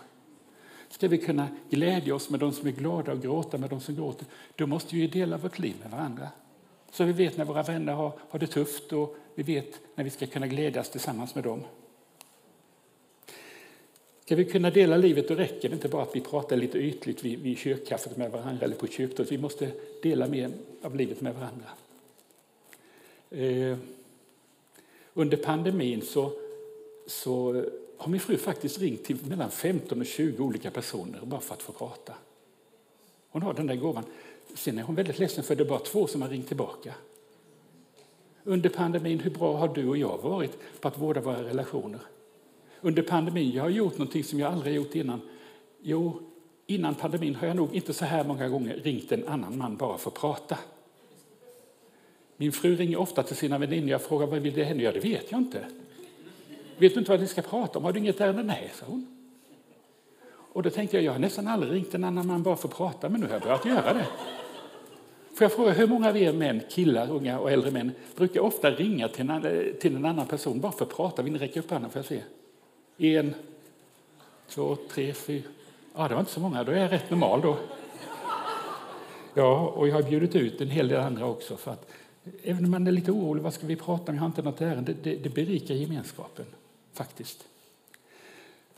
Ska 0.88 1.08
vi 1.08 1.18
kunna 1.18 1.48
glädja 1.70 2.14
oss 2.14 2.30
med 2.30 2.40
dem 2.40 2.52
som 2.52 2.68
är 2.68 2.72
glada 2.72 3.12
och 3.12 3.22
gråta 3.22 3.58
med 3.58 3.70
dem 3.70 3.80
som 3.80 3.94
gråter, 3.94 4.26
då 4.54 4.66
måste 4.66 4.96
vi 4.96 5.06
dela 5.06 5.36
vårt 5.36 5.58
liv 5.58 5.74
med 5.82 5.90
varandra. 5.90 6.28
Så 6.90 7.04
vi 7.04 7.12
vet 7.12 7.36
när 7.36 7.44
våra 7.44 7.62
vänner 7.62 7.92
har, 7.92 8.12
har 8.28 8.38
det 8.38 8.46
tufft 8.46 8.92
och 8.92 9.16
vi 9.34 9.42
vet 9.42 9.80
när 9.94 10.04
vi 10.04 10.10
ska 10.10 10.26
kunna 10.26 10.46
glädjas 10.46 10.90
tillsammans 10.90 11.34
med 11.34 11.44
dem. 11.44 11.60
Ska 14.24 14.36
vi 14.36 14.44
kunna 14.44 14.70
dela 14.70 14.96
livet 14.96 15.28
då 15.28 15.34
räcker 15.34 15.68
det 15.68 15.74
inte 15.74 15.88
bara 15.88 16.02
att 16.02 16.16
vi 16.16 16.20
pratar 16.20 16.56
lite 16.56 16.78
ytligt 16.78 17.24
vid, 17.24 17.38
vid 17.38 17.58
kyrkkaffet 17.58 18.16
med 18.16 18.30
varandra 18.30 18.64
eller 18.64 18.76
på 18.76 18.86
kyrktorget. 18.86 19.32
Vi 19.32 19.38
måste 19.38 19.70
dela 20.02 20.28
mer 20.28 20.50
av 20.82 20.96
livet 20.96 21.20
med 21.20 21.34
varandra. 21.34 21.66
Eh, 23.30 23.78
under 25.14 25.36
pandemin 25.36 26.02
så, 26.02 26.32
så 27.06 27.64
har 27.96 28.10
min 28.10 28.20
fru 28.20 28.36
faktiskt 28.36 28.78
ringt 28.78 29.04
till 29.04 29.16
mellan 29.28 29.50
15 29.50 30.00
och 30.00 30.06
20 30.06 30.44
olika 30.44 30.70
personer 30.70 31.20
bara 31.22 31.40
för 31.40 31.54
att 31.54 31.62
få 31.62 31.72
prata. 31.72 32.14
Hon 33.28 33.42
har 33.42 33.54
den 33.54 33.66
där 33.66 33.76
gåvan. 33.76 34.04
Sen 34.54 34.78
är 34.78 34.82
hon 34.82 34.94
väldigt 34.94 35.18
ledsen 35.18 35.44
för 35.44 35.56
det 35.56 35.62
är 35.62 35.68
bara 35.68 35.78
två 35.78 36.06
som 36.06 36.22
har 36.22 36.28
ringt 36.28 36.48
tillbaka. 36.48 36.94
Under 38.44 38.70
pandemin, 38.70 39.20
hur 39.20 39.30
bra 39.30 39.56
har 39.56 39.68
du 39.68 39.88
och 39.88 39.96
jag 39.96 40.18
varit 40.22 40.58
på 40.80 40.88
att 40.88 40.98
vårda 40.98 41.20
våra 41.20 41.44
relationer? 41.44 42.00
Under 42.84 43.02
pandemin 43.02 43.50
jag 43.50 43.62
har 43.62 43.70
gjort 43.70 43.98
någonting 43.98 44.24
som 44.24 44.40
jag 44.40 44.52
aldrig 44.52 44.74
gjort 44.74 44.94
innan. 44.94 45.20
Jo, 45.82 46.20
innan 46.66 46.94
pandemin 46.94 47.34
har 47.34 47.46
jag 47.46 47.56
nog 47.56 47.74
inte 47.74 47.92
så 47.92 48.04
här 48.04 48.24
många 48.24 48.48
gånger 48.48 48.76
ringt 48.76 49.12
en 49.12 49.28
annan 49.28 49.58
man 49.58 49.76
bara 49.76 49.98
för 49.98 50.10
att 50.10 50.16
prata. 50.16 50.58
Min 52.36 52.52
fru 52.52 52.76
ringer 52.76 52.96
ofta 52.96 53.22
till 53.22 53.36
sina 53.36 53.58
väninnor. 53.58 53.88
Jag 53.88 54.02
frågar 54.02 54.26
vad 54.26 54.38
vill 54.38 54.54
det 54.54 54.64
hända? 54.64 54.82
Ja, 54.84 54.92
det 54.92 55.00
vet 55.00 55.30
jag 55.30 55.40
inte. 55.40 55.64
Vet 56.78 56.94
du 56.94 56.98
inte 56.98 57.10
vad 57.10 57.20
ni 57.20 57.26
ska 57.26 57.42
prata 57.42 57.78
om? 57.78 57.84
Har 57.84 57.92
du 57.92 57.98
inget 57.98 58.20
ärende? 58.20 58.42
Nej, 58.42 58.72
sa 58.74 58.86
hon. 58.86 59.06
Och 60.52 60.62
då 60.62 60.70
tänkte 60.70 60.96
jag, 60.96 61.04
jag 61.04 61.12
har 61.12 61.18
nästan 61.18 61.48
aldrig 61.48 61.72
ringt 61.72 61.94
en 61.94 62.04
annan 62.04 62.26
man 62.26 62.42
bara 62.42 62.56
för 62.56 62.68
att 62.68 62.74
prata, 62.74 63.08
men 63.08 63.20
nu 63.20 63.26
har 63.26 63.32
jag 63.32 63.42
börjat 63.42 63.64
göra 63.64 63.94
det. 63.94 64.06
Får 65.34 65.44
jag 65.44 65.52
fråga, 65.52 65.72
hur 65.72 65.86
många 65.86 66.08
av 66.08 66.16
er 66.16 66.32
män, 66.32 66.60
killar, 66.70 67.10
unga 67.10 67.38
och 67.38 67.50
äldre 67.50 67.70
män, 67.70 67.92
brukar 68.16 68.40
ofta 68.40 68.70
ringa 68.70 69.08
till 69.08 69.30
en, 69.30 69.42
till 69.80 69.96
en 69.96 70.04
annan 70.04 70.26
person 70.26 70.60
bara 70.60 70.72
för 70.72 70.84
att 70.84 70.96
prata? 70.96 71.22
Vill 71.22 71.32
ni 71.32 71.38
räcka 71.38 71.60
upp 71.60 71.70
handen 71.70 71.90
Får 71.90 71.98
jag 71.98 72.06
se? 72.06 72.20
En, 72.98 73.34
två, 74.48 74.76
tre, 74.90 75.12
fyra. 75.12 75.42
Ja, 75.94 76.08
det 76.08 76.14
var 76.14 76.20
inte 76.20 76.32
så 76.32 76.40
många. 76.40 76.64
Då 76.64 76.72
är 76.72 76.76
jag 76.76 76.92
rätt 76.92 77.10
normal 77.10 77.40
då. 77.40 77.58
Ja, 79.34 79.68
och 79.68 79.88
jag 79.88 79.94
har 79.94 80.02
bjudit 80.02 80.34
ut 80.34 80.60
en 80.60 80.70
hel 80.70 80.88
del 80.88 81.00
andra 81.00 81.26
också. 81.26 81.56
För 81.56 81.70
att, 81.70 81.90
även 82.42 82.64
om 82.64 82.70
man 82.70 82.86
är 82.86 82.92
lite 82.92 83.12
orolig, 83.12 83.42
vad 83.42 83.54
ska 83.54 83.66
vi 83.66 83.76
prata 83.76 84.12
om? 84.12 84.16
Jag 84.16 84.22
har 84.22 84.26
inte 84.26 84.42
något 84.42 84.60
ärende. 84.60 84.94
Det, 85.02 85.16
det 85.16 85.28
berikar 85.28 85.74
gemenskapen, 85.74 86.46
faktiskt. 86.92 87.44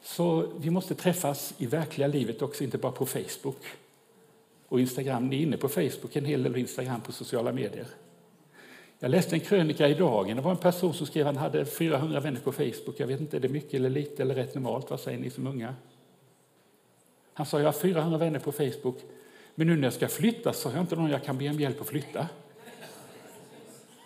Så 0.02 0.48
vi 0.58 0.70
måste 0.70 0.94
träffas 0.94 1.54
i 1.58 1.66
verkliga 1.66 2.08
livet 2.08 2.42
också, 2.42 2.64
inte 2.64 2.78
bara 2.78 2.92
på 2.92 3.06
Facebook 3.06 3.66
och 4.68 4.80
Instagram. 4.80 5.28
Ni 5.28 5.36
är 5.36 5.40
inne 5.40 5.56
på 5.56 5.68
Facebook 5.68 6.16
en 6.16 6.24
hel 6.24 6.42
del 6.42 6.52
och 6.52 6.58
Instagram 6.58 7.00
på 7.00 7.12
sociala 7.12 7.52
medier. 7.52 7.86
Jag 8.98 9.10
läste 9.10 9.36
en 9.36 9.40
krönika 9.40 9.88
i 9.88 9.94
Dagen. 9.94 10.36
Det 10.36 10.42
var 10.42 10.50
en 10.50 10.56
person 10.56 10.94
som 10.94 11.06
skrev 11.06 11.26
att 11.26 11.34
han 11.34 11.42
hade 11.42 11.64
400 11.64 12.20
vänner 12.20 12.40
på 12.40 12.52
Facebook. 12.52 12.94
Jag 12.96 13.06
vet 13.06 13.20
inte, 13.20 13.36
är 13.36 13.40
det 13.40 13.48
mycket 13.48 13.74
eller 13.74 13.90
lite 13.90 14.22
eller 14.22 14.34
rätt 14.34 14.54
normalt? 14.54 14.90
Vad 14.90 15.00
säger 15.00 15.18
ni 15.18 15.30
som 15.30 15.46
unga? 15.46 15.74
Han 17.32 17.46
sa, 17.46 17.58
jag 17.58 17.66
har 17.66 17.72
400 17.72 18.18
vänner 18.18 18.38
på 18.38 18.52
Facebook. 18.52 18.98
Men 19.54 19.66
nu 19.66 19.76
när 19.76 19.84
jag 19.84 19.92
ska 19.92 20.08
flytta 20.08 20.52
så 20.52 20.68
har 20.68 20.76
jag 20.76 20.82
inte 20.82 20.96
någon 20.96 21.10
jag 21.10 21.24
kan 21.24 21.38
be 21.38 21.48
om 21.48 21.60
hjälp 21.60 21.80
att 21.80 21.86
flytta. 21.86 22.28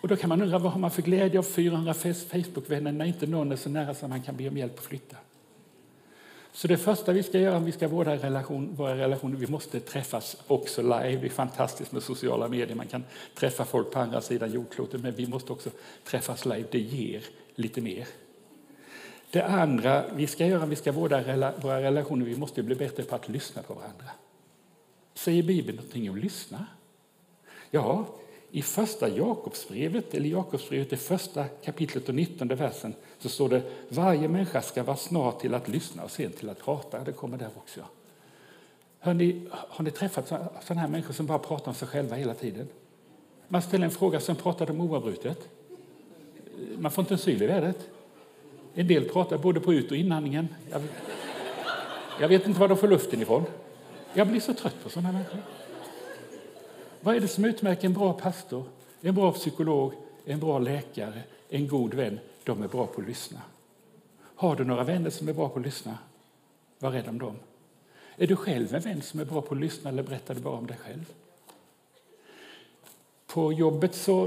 Och 0.01 0.07
då 0.07 0.15
kan 0.15 0.29
man 0.29 0.41
undra, 0.41 0.59
vad 0.59 0.71
har 0.71 0.79
man 0.79 0.91
för 0.91 1.01
glädje 1.01 1.39
av 1.39 1.43
400 1.43 1.93
Facebook-vänner 1.93 2.91
när 2.91 3.05
inte 3.05 3.27
någon 3.27 3.51
är 3.51 3.55
så 3.55 3.69
nära 3.69 3.93
som 3.93 4.09
man 4.09 4.21
kan 4.21 4.37
be 4.37 4.47
om 4.47 4.57
hjälp 4.57 4.77
att 4.77 4.85
flytta? 4.85 5.17
Så 6.53 6.67
det 6.67 6.77
första 6.77 7.13
vi 7.13 7.23
ska 7.23 7.39
göra 7.39 7.57
om 7.57 7.65
vi 7.65 7.71
ska 7.71 7.87
vårda 7.87 8.15
relation, 8.15 8.75
våra 8.75 8.97
relationer, 8.97 9.37
vi 9.37 9.47
måste 9.47 9.79
träffas 9.79 10.37
också 10.47 10.81
live. 10.81 11.17
Det 11.21 11.27
är 11.27 11.29
fantastiskt 11.29 11.91
med 11.91 12.03
sociala 12.03 12.47
medier, 12.47 12.75
man 12.75 12.87
kan 12.87 13.03
träffa 13.35 13.65
folk 13.65 13.91
på 13.91 13.99
andra 13.99 14.21
sidan 14.21 14.51
jordklotet, 14.51 15.01
men 15.01 15.15
vi 15.15 15.27
måste 15.27 15.53
också 15.53 15.69
träffas 16.03 16.45
live. 16.45 16.65
Det 16.71 16.79
ger 16.79 17.23
lite 17.55 17.81
mer. 17.81 18.07
Det 19.31 19.45
andra 19.45 20.05
vi 20.15 20.27
ska 20.27 20.45
göra 20.45 20.63
om 20.63 20.69
vi 20.69 20.75
ska 20.75 20.91
vårda 20.91 21.23
rela, 21.23 21.53
våra 21.61 21.81
relationer, 21.81 22.25
vi 22.25 22.35
måste 22.35 22.63
bli 22.63 22.75
bättre 22.75 23.03
på 23.03 23.15
att 23.15 23.29
lyssna 23.29 23.61
på 23.61 23.73
varandra. 23.73 24.05
Säger 25.13 25.43
Bibeln 25.43 25.75
någonting 25.75 26.09
om 26.09 26.17
lyssna? 26.17 26.65
Ja, 27.71 28.05
i 28.51 28.61
första 28.61 29.09
Jakobsbrevet, 29.09 30.13
eller 30.13 30.29
Jakobsbrevet, 30.29 30.89
det 30.89 30.97
första 30.97 31.45
kapitlet 31.45 32.09
och 32.09 32.15
19 32.15 32.47
versen, 32.47 32.93
så 33.19 33.29
står 33.29 33.49
det 33.49 33.61
varje 33.89 34.27
människa 34.27 34.61
ska 34.61 34.83
vara 34.83 34.97
snar 34.97 35.31
till 35.31 35.53
att 35.53 35.67
lyssna 35.67 36.03
och 36.03 36.11
sen 36.11 36.31
till 36.31 36.49
att 36.49 36.59
prata. 36.59 37.03
Det 37.03 37.11
kommer 37.11 37.37
där 37.37 37.49
också. 37.55 37.81
Hör 38.99 39.13
ni, 39.13 39.47
har 39.49 39.83
ni 39.83 39.91
träffat 39.91 40.27
sådana 40.27 40.81
här 40.81 40.87
människor 40.87 41.13
som 41.13 41.25
bara 41.25 41.39
pratar 41.39 41.67
om 41.67 41.75
sig 41.75 41.87
själva 41.87 42.15
hela 42.15 42.33
tiden? 42.33 42.67
Man 43.47 43.61
ställer 43.61 43.85
en 43.85 43.91
fråga, 43.91 44.19
sen 44.19 44.35
pratar 44.35 44.65
de 44.65 44.81
oavbrutet. 44.81 45.49
Man 46.77 46.91
får 46.91 47.01
inte 47.01 47.13
en 47.13 47.17
syl 47.17 47.43
i 47.43 47.47
vädret. 47.47 47.89
En 48.73 48.87
del 48.87 49.09
pratar 49.09 49.37
både 49.37 49.59
på 49.59 49.73
ut 49.73 49.91
och 49.91 49.97
inandningen. 49.97 50.47
Jag, 50.71 50.81
jag 52.19 52.27
vet 52.27 52.47
inte 52.47 52.59
var 52.59 52.67
de 52.67 52.77
får 52.77 52.87
luften 52.87 53.21
ifrån. 53.21 53.43
Jag 54.13 54.27
blir 54.27 54.39
så 54.39 54.53
trött 54.53 54.83
på 54.83 54.89
sådana 54.89 55.11
människor. 55.11 55.39
Vad 57.01 57.15
är 57.15 57.19
det 57.19 57.27
som 57.27 57.45
utmärker 57.45 57.85
en 57.85 57.93
bra 57.93 58.13
pastor, 58.13 58.63
en 59.01 59.15
bra 59.15 59.31
psykolog, 59.31 59.93
en 60.25 60.39
bra 60.39 60.59
läkare, 60.59 61.23
en 61.49 61.67
god 61.67 61.93
vän? 61.93 62.19
De 62.43 62.63
är 62.63 62.67
bra 62.67 62.87
på 62.87 63.01
att 63.01 63.07
lyssna. 63.07 63.41
Har 64.35 64.55
du 64.55 64.63
några 64.63 64.83
vänner 64.83 65.09
som 65.09 65.29
är 65.29 65.33
bra 65.33 65.49
på 65.49 65.59
att 65.59 65.65
lyssna? 65.65 65.97
Var 66.79 66.91
rädd 66.91 67.07
om 67.07 67.19
dem. 67.19 67.35
Är 68.15 68.27
du 68.27 68.35
själv 68.35 68.75
en 68.75 68.81
vän 68.81 69.01
som 69.01 69.19
är 69.19 69.25
bra 69.25 69.41
på 69.41 69.55
att 69.55 69.61
lyssna 69.61 69.89
eller 69.89 70.03
berättar 70.03 70.35
du 70.35 70.41
bara 70.41 70.57
om 70.57 70.67
dig 70.67 70.77
själv? 70.77 71.13
På 73.27 73.53
jobbet 73.53 73.95
så 73.95 74.25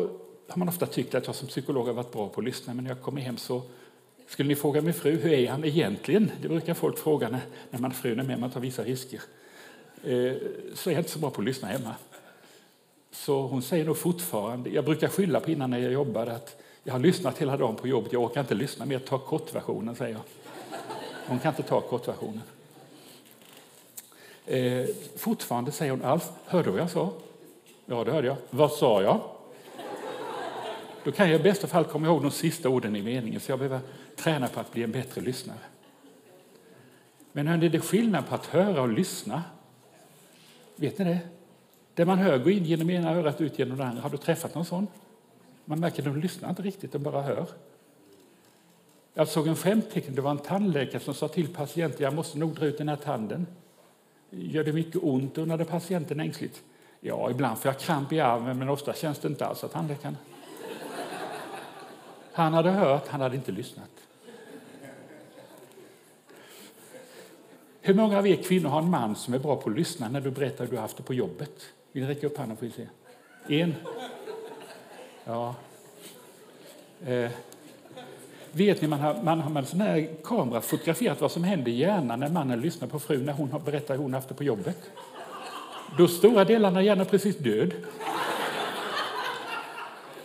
har 0.49 0.59
man 0.59 0.69
ofta 0.69 0.87
tyckt 0.87 1.15
att 1.15 1.27
jag 1.27 1.37
som 1.37 1.49
psykolog 1.49 1.87
har 1.87 1.93
varit 1.93 2.13
bra 2.13 2.29
på 2.29 2.41
att 2.41 2.45
lyssna, 2.45 2.75
men 2.75 2.85
när 2.85 2.91
jag 2.91 3.03
kommer 3.03 3.21
hem 3.21 3.37
så 3.37 3.63
skulle 4.27 4.49
ni 4.49 4.55
fråga 4.57 4.81
min 4.81 4.95
fru, 4.95 5.17
hur 5.17 5.33
är 5.33 5.51
han 5.51 5.65
egentligen? 5.65 6.31
Det 6.43 6.49
brukar 6.49 6.75
folk 6.75 6.99
fråga 6.99 7.29
när, 7.29 7.41
när 7.71 7.81
man 7.81 7.93
frun 7.93 8.21
är 8.21 8.25
med, 8.25 8.41
man 8.41 8.51
tar 8.51 8.61
vissa 8.61 8.85
risker. 8.85 9.21
Eh, 10.03 10.33
så 10.75 10.91
är 10.91 10.95
jag 10.95 11.01
inte 11.01 11.11
så 11.11 11.19
bra 11.19 11.31
på 11.31 11.41
att 11.41 11.45
lyssna 11.45 11.69
hemma. 11.69 11.95
Så 13.15 13.47
hon 13.47 13.63
säger 13.63 13.85
nog 13.85 13.97
fortfarande, 13.97 14.71
jag 14.71 14.85
brukar 14.85 15.09
skylla 15.09 15.41
på 15.41 15.51
innan 15.51 15.71
när 15.71 15.79
jag 15.79 15.93
jobbade 15.93 16.33
att 16.33 16.57
jag 16.85 16.93
har 16.93 17.01
lyssnat 17.01 17.39
hela 17.39 17.57
dagen 17.57 17.77
på 17.77 17.89
jobbet, 17.89 18.13
jag 18.13 18.23
orkar 18.23 18.41
inte 18.41 18.55
lyssna 18.55 18.87
mer, 18.87 18.99
ta 18.99 19.19
kortversionen, 19.19 19.97
säger 19.97 20.13
jag. 20.13 20.23
Hon 21.27 21.39
kan 21.39 21.53
inte 21.53 21.63
ta 21.63 21.81
kortversionen. 21.81 22.43
Eh, 24.47 24.87
fortfarande 25.17 25.73
säger 25.73 25.91
hon, 25.91 26.05
Alf, 26.05 26.31
hörde 26.45 26.65
du 26.65 26.71
vad 26.71 26.81
jag 26.81 26.91
sa? 26.91 27.13
Ja, 27.87 28.05
det 28.05 28.13
hörde 28.13 28.27
jag. 28.27 28.37
Vad 28.51 28.73
sa 28.73 29.03
jag? 29.03 29.21
Då 31.05 31.13
kan 31.13 31.31
jag 31.31 31.41
i 31.41 31.43
bästa 31.43 31.67
fall 31.67 31.85
komma 31.85 32.07
ihåg 32.07 32.23
de 32.23 32.31
sista 32.31 32.69
orden 32.69 32.97
i 32.97 33.03
meningen, 33.03 33.41
så 33.41 33.53
jag 33.53 33.59
behöver 33.59 33.81
träna 34.17 34.49
på 34.49 34.61
att 34.61 34.73
bli 34.73 34.83
en 34.83 34.93
bättre 34.93 35.21
lyssnare. 35.21 35.59
Men 37.33 37.47
hörni, 37.47 37.69
det 37.69 37.79
är 37.79 37.83
skillnad 37.83 38.29
på 38.29 38.35
att 38.35 38.47
höra 38.47 38.83
och 38.83 38.89
lyssna. 38.89 39.43
Vet 40.77 40.99
ni 40.99 41.05
det? 41.05 41.19
Det 41.95 42.05
man 42.05 42.19
hör 42.19 42.39
går 42.39 42.53
in 42.53 42.65
genom 42.65 42.91
ena 42.91 43.15
örat 43.15 43.41
ut 43.41 43.59
genom 43.59 43.79
det 43.79 43.85
andra. 43.85 44.03
Har 44.03 44.11
du 44.11 44.17
träffat 44.17 44.55
någon 44.55 44.65
sån? 44.65 44.87
Man 45.65 45.81
märker 45.81 45.99
att 45.99 46.05
de 46.05 46.21
lyssnar 46.21 46.51
inte 46.51 46.63
riktigt, 46.63 46.93
de 46.93 47.03
bara 47.03 47.23
hör. 47.23 47.47
Jag 49.15 49.29
såg 49.29 49.47
en 49.47 49.57
skämtteckning. 49.57 50.15
Det 50.15 50.23
var 50.23 50.31
en 50.31 50.39
tandläkare 50.39 51.01
som 51.01 51.15
sa 51.15 51.29
till 51.29 51.55
patienten 51.55 52.05
jag 52.05 52.15
måste 52.15 52.39
nog 52.39 52.55
dra 52.55 52.67
ut 52.67 52.79
den 52.79 52.89
här 52.89 52.97
tanden. 52.97 53.47
Gör 54.31 54.65
det 54.65 54.73
mycket 54.73 55.03
ont? 55.03 55.39
undrade 55.39 55.65
patienten 55.65 56.21
ängsligt. 56.21 56.63
Ja, 57.01 57.31
ibland 57.31 57.59
får 57.59 57.69
jag 57.69 57.81
kramp 57.81 58.13
i 58.13 58.21
armen, 58.21 58.59
men 58.59 58.69
ofta 58.69 58.93
känns 58.93 59.19
det 59.19 59.29
inte 59.29 59.47
alls, 59.47 59.59
sa 59.59 59.69
tandläkaren. 59.69 60.17
Han 62.33 62.53
hade 62.53 62.71
hört, 62.71 63.09
han 63.09 63.21
hade 63.21 63.37
inte 63.37 63.53
lyssnat. 63.53 63.91
Hur 67.81 67.95
många 67.95 68.19
av 68.19 68.27
er 68.27 68.37
kvinnor 68.37 68.69
har 68.69 68.79
en 68.79 68.91
man 68.91 69.17
som 69.17 69.35
är 69.35 69.39
bra 69.39 69.57
på 69.57 69.71
att 69.71 69.77
lyssna 69.77 70.09
när 70.09 70.21
du 70.21 70.31
berättar 70.31 70.65
hur 70.65 70.71
du 70.71 70.77
har 70.77 70.83
haft 70.83 70.97
det 70.97 71.03
på 71.03 71.15
jobbet? 71.15 71.63
Vill 71.95 72.03
ni 72.03 72.09
räcka 72.09 72.27
upp 72.27 72.39
handen 72.39 72.57
får 72.57 72.67
vi 72.67 72.73
se? 72.73 72.87
En? 73.63 73.75
Ja. 75.25 75.55
Eh. 77.07 77.31
Vet 78.53 78.83
ni, 78.83 78.89
man 78.89 79.01
har, 79.01 79.23
man 79.23 79.41
har 79.41 79.51
med 79.51 79.61
en 79.61 79.67
sån 79.67 79.81
här 79.81 80.09
kamera 80.25 80.61
fotograferat 80.61 81.21
vad 81.21 81.33
som 81.33 81.45
händer 81.45 81.71
i 81.71 81.77
hjärnan 81.77 82.21
när 82.21 82.29
mannen 82.29 82.61
lyssnar 82.61 82.89
på 82.89 82.99
frun 82.99 83.25
när 83.25 83.33
hon 83.33 83.63
berättar 83.65 83.95
hur 83.95 84.03
hon 84.03 84.15
haft 84.15 84.29
det 84.29 84.35
på 84.35 84.45
jobbet. 84.45 84.79
Då 85.99 86.09
stora 86.09 86.45
delarna 86.45 86.79
av 86.79 86.85
hjärnan 86.85 87.07
precis 87.07 87.39
död. 87.39 87.73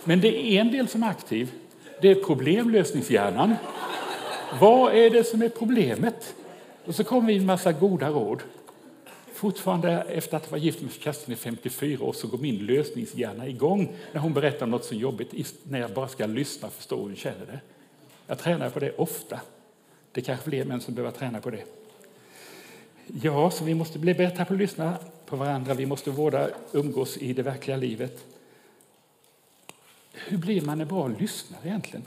Men 0.04 0.22
det 0.22 0.46
är 0.46 0.62
en 0.62 0.72
del 0.72 0.88
som 0.88 1.04
är 1.04 1.10
aktiv. 1.10 1.52
Det 2.02 2.08
är 2.08 2.16
problemlösningshjärnan. 2.16 3.56
Vad 4.60 4.94
är 4.94 5.10
det 5.10 5.24
som 5.24 5.42
är 5.42 5.50
problemet? 5.50 6.36
Och 6.86 6.96
så 6.96 7.04
kommer 7.04 7.28
vi 7.28 7.34
med 7.34 7.42
en 7.42 7.46
massa 7.46 7.72
goda 7.72 8.10
råd. 8.10 8.44
Fortfarande 9.40 10.02
efter 10.02 10.38
att 10.38 10.46
ha 10.46 10.52
varit 10.52 10.64
gift 10.64 10.82
med 10.82 10.92
Kerstin 10.92 11.34
i 11.34 11.38
54 11.38 12.04
år 12.04 12.14
så 12.14 12.28
går 12.28 12.38
min 12.38 12.66
lösningshjärna 12.66 13.48
igång 13.48 13.96
när 14.14 14.22
hon 14.22 14.34
berättar 14.34 14.64
om 14.64 14.72
något 14.72 14.86
så 14.86 14.96
jobbigt, 14.96 15.56
när 15.64 15.80
jag 15.80 15.94
bara 15.94 16.08
ska 16.08 16.26
lyssna 16.26 16.68
och 16.68 16.74
förstå 16.74 16.96
hur 16.96 17.04
hon 17.04 17.16
känner 17.16 17.46
det. 17.46 17.60
Jag 18.28 18.40
tränar 18.40 18.70
på 18.70 18.80
det 18.80 18.92
ofta. 18.98 19.40
Det 20.12 20.22
är 20.22 20.26
kanske 20.26 20.50
fler 20.50 20.66
män 20.66 20.82
som 20.82 20.94
behöver 20.94 21.18
träna 21.18 21.42
på 21.42 21.50
det. 21.50 21.64
Ja, 23.22 23.52
så 23.52 23.64
vi 23.64 23.74
måste 23.74 24.00
bli 24.00 24.14
bättre 24.14 24.46
på 24.46 24.54
att 24.54 24.60
lyssna 24.60 24.98
på 25.26 25.36
varandra. 25.36 25.74
Vi 25.74 25.86
måste 25.86 26.12
vårda 26.12 26.50
umgås 26.72 27.18
i 27.18 27.34
det 27.34 27.44
verkliga 27.44 27.78
livet. 27.78 28.26
Hur 30.14 30.38
blir 30.38 30.62
man 30.62 30.82
en 30.82 30.88
bra 30.88 31.08
lyssnare 31.08 31.62
egentligen? 31.64 32.06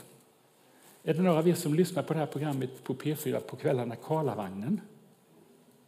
Är 1.03 1.13
det 1.13 1.21
några 1.21 1.39
av 1.39 1.47
er 1.47 1.55
som 1.55 1.73
lyssnar 1.73 2.03
på 2.03 2.13
det 2.13 2.19
här 2.19 2.25
programmet 2.25 2.83
på 2.83 2.93
P4 2.93 3.39
på 3.39 3.55
kvällarna, 3.55 3.95
Karlavagnen? 3.95 4.81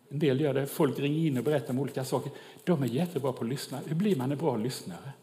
En 0.10 0.20
del 0.20 0.42
gör 0.42 0.54
det. 0.54 0.68
Folk 0.68 1.00
ringer 1.00 1.28
in 1.28 1.38
och 1.38 1.44
berättar 1.44 1.70
om 1.70 1.80
olika 1.80 2.06
saker. 2.06 2.32
De 2.64 2.84
är 2.84 2.88
jättebra 2.88 3.34
på 3.34 3.44
att 3.44 3.50
lyssna. 3.50 3.80
Hur 3.86 3.96
blir 3.96 4.16
man 4.16 4.32
en 4.32 4.38
bra 4.38 4.58
lyssnare? 4.58 5.14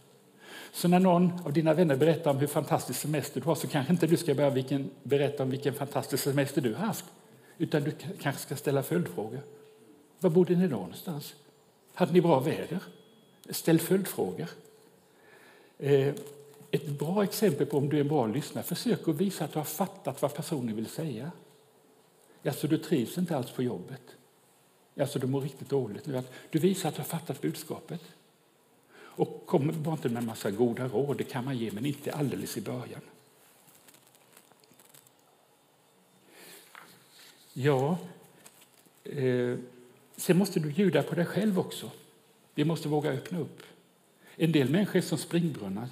Så 0.72 0.88
när 0.88 0.98
någon 0.98 1.32
av 1.44 1.52
dina 1.52 1.74
vänner 1.74 1.96
berättar 1.96 2.30
om 2.30 2.36
hur 2.36 2.46
fantastisk 2.46 3.00
semester 3.00 3.40
du 3.40 3.46
har 3.46 3.54
så 3.54 3.66
kanske 3.66 3.92
inte 3.92 4.06
du 4.06 4.16
ska 4.16 4.34
börja 4.34 4.50
vilken, 4.50 4.90
berätta 5.02 5.42
om 5.42 5.50
vilken 5.50 5.74
fantastisk 5.74 6.24
semester 6.24 6.60
du 6.60 6.74
har 6.74 6.86
haft. 6.86 7.04
Utan 7.58 7.82
du 7.82 7.92
kanske 8.20 8.42
ska 8.42 8.56
ställa 8.56 8.82
följdfrågor. 8.82 9.40
Var 10.20 10.30
bodde 10.30 10.54
ni 10.54 10.68
då 10.68 10.76
någonstans? 10.76 11.34
Hade 11.94 12.12
ni 12.12 12.20
bra 12.20 12.40
väder? 12.40 12.78
Ställ 13.50 13.80
följdfrågor. 13.80 14.48
Eh, 15.78 16.14
ett 16.70 16.86
bra 16.86 17.24
exempel 17.24 17.66
på 17.66 17.78
om 17.78 17.88
du 17.88 17.96
är 17.96 18.00
en 18.00 18.08
bra 18.08 18.26
lyssnare, 18.26 18.64
försök 18.64 19.08
att 19.08 19.16
visa 19.16 19.44
att 19.44 19.52
du 19.52 19.58
har 19.58 19.64
fattat 19.64 20.22
vad 20.22 20.34
personen 20.34 20.76
vill 20.76 20.86
säga. 20.86 21.30
Alltså, 22.44 22.66
du 22.66 22.78
trivs 22.78 23.18
inte 23.18 23.36
alls 23.36 23.50
på 23.50 23.62
jobbet. 23.62 24.02
Alltså, 25.00 25.18
du 25.18 25.26
mår 25.26 25.40
riktigt 25.40 25.68
dåligt. 25.68 26.08
Du 26.50 26.58
visar 26.58 26.88
att 26.88 26.94
du 26.94 27.00
har 27.00 27.06
fattat 27.06 27.40
budskapet. 27.40 28.00
Och 29.14 29.46
kom 29.46 29.82
bara 29.82 29.94
inte 29.94 30.08
med 30.08 30.20
en 30.20 30.26
massa 30.26 30.50
goda 30.50 30.88
råd, 30.88 31.16
det 31.16 31.24
kan 31.24 31.44
man 31.44 31.58
ge, 31.58 31.70
men 31.72 31.86
inte 31.86 32.12
alldeles 32.12 32.56
i 32.56 32.60
början. 32.60 33.00
Ja, 37.52 37.98
eh, 39.04 39.58
sen 40.16 40.38
måste 40.38 40.60
du 40.60 40.72
bjuda 40.72 41.02
på 41.02 41.14
dig 41.14 41.26
själv 41.26 41.58
också. 41.58 41.90
Vi 42.54 42.64
måste 42.64 42.88
våga 42.88 43.10
öppna 43.10 43.38
upp. 43.38 43.62
En 44.36 44.52
del 44.52 44.70
människor 44.70 44.96
är 44.96 45.02
som 45.02 45.18
springbrunnar. 45.18 45.88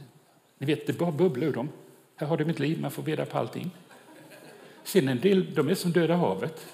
Ni 0.58 0.66
vet, 0.66 0.86
det 0.86 0.92
bara 0.92 1.12
bubblar 1.12 1.46
ur 1.46 1.52
dem. 1.52 1.68
Här 2.16 2.26
har 2.26 2.36
du 2.36 2.44
mitt 2.44 2.58
liv, 2.58 2.80
man 2.80 2.90
får 2.90 3.02
beda 3.02 3.26
på 3.26 3.38
allting. 3.38 3.70
Sen 4.84 5.08
en 5.08 5.20
del, 5.20 5.54
de 5.54 5.68
är 5.68 5.74
som 5.74 5.92
Döda 5.92 6.16
havet. 6.16 6.66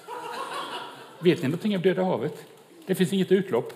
Vet 1.19 1.41
ni 1.41 1.47
någonting 1.47 1.75
om 1.75 1.81
Döda 1.81 2.03
havet? 2.03 2.45
Det 2.85 2.95
finns 2.95 3.13
inget 3.13 3.31
utlopp. 3.31 3.73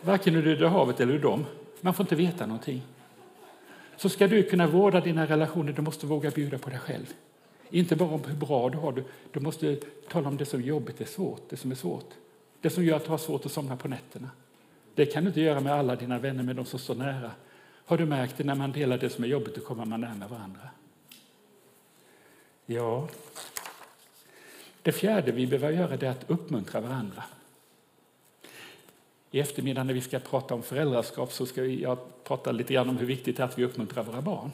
Varken 0.00 0.34
ur 0.36 0.42
Döda 0.42 0.68
havet 0.68 1.00
eller 1.00 1.14
ur 1.14 1.18
dem. 1.18 1.44
Man 1.80 1.94
får 1.94 2.04
inte 2.04 2.14
veta 2.14 2.46
någonting. 2.46 2.82
Så 3.96 4.08
ska 4.08 4.28
du 4.28 4.42
kunna 4.42 4.66
vårda 4.66 5.00
dina 5.00 5.26
relationer, 5.26 5.72
du 5.72 5.82
måste 5.82 6.06
våga 6.06 6.30
bjuda 6.30 6.58
på 6.58 6.70
dig 6.70 6.78
själv. 6.78 7.14
Inte 7.70 7.96
bara 7.96 8.08
om 8.08 8.24
hur 8.24 8.34
bra 8.34 8.68
du 8.68 8.78
har 8.78 8.92
det, 8.92 9.04
du 9.32 9.40
måste 9.40 9.76
tala 10.08 10.28
om 10.28 10.36
det 10.36 10.44
som 10.44 10.60
är 10.60 10.64
jobbigt, 10.64 10.98
det, 10.98 11.06
svårt, 11.06 11.42
det 11.48 11.56
som 11.56 11.70
är 11.70 11.74
svårt. 11.74 12.10
Det 12.60 12.70
som 12.70 12.84
gör 12.84 12.96
att 12.96 13.04
du 13.04 13.10
har 13.10 13.18
svårt 13.18 13.46
att 13.46 13.52
somna 13.52 13.76
på 13.76 13.88
nätterna. 13.88 14.30
Det 14.94 15.06
kan 15.06 15.24
du 15.24 15.28
inte 15.28 15.40
göra 15.40 15.60
med 15.60 15.72
alla 15.72 15.96
dina 15.96 16.18
vänner, 16.18 16.42
med 16.42 16.56
de 16.56 16.64
som 16.64 16.78
står 16.78 16.94
nära. 16.94 17.30
Har 17.86 17.98
du 17.98 18.06
märkt 18.06 18.36
det, 18.36 18.44
när 18.44 18.54
man 18.54 18.72
delar 18.72 18.98
det 18.98 19.10
som 19.10 19.24
är 19.24 19.28
jobbigt, 19.28 19.54
då 19.54 19.60
kommer 19.60 19.84
man 19.84 20.00
närmare 20.00 20.28
varandra. 20.28 20.60
Ja. 22.66 23.08
Det 24.86 24.92
fjärde 24.92 25.32
vi 25.32 25.46
behöver 25.46 25.78
göra 25.78 25.94
är 25.94 26.04
att 26.04 26.30
uppmuntra 26.30 26.80
varandra. 26.80 27.24
I 29.30 29.40
eftermiddag 29.40 29.84
när 29.84 29.94
vi 29.94 30.00
ska 30.00 30.18
prata 30.18 30.54
om 30.54 30.62
föräldraskap 30.62 31.32
så 31.32 31.46
ska 31.46 31.64
jag 31.64 31.98
prata 32.24 32.52
lite 32.52 32.74
grann 32.74 32.88
om 32.88 32.96
hur 32.96 33.06
viktigt 33.06 33.36
det 33.36 33.42
är 33.42 33.44
att 33.44 33.58
vi 33.58 33.64
uppmuntrar 33.64 34.04
våra 34.04 34.22
barn. 34.22 34.50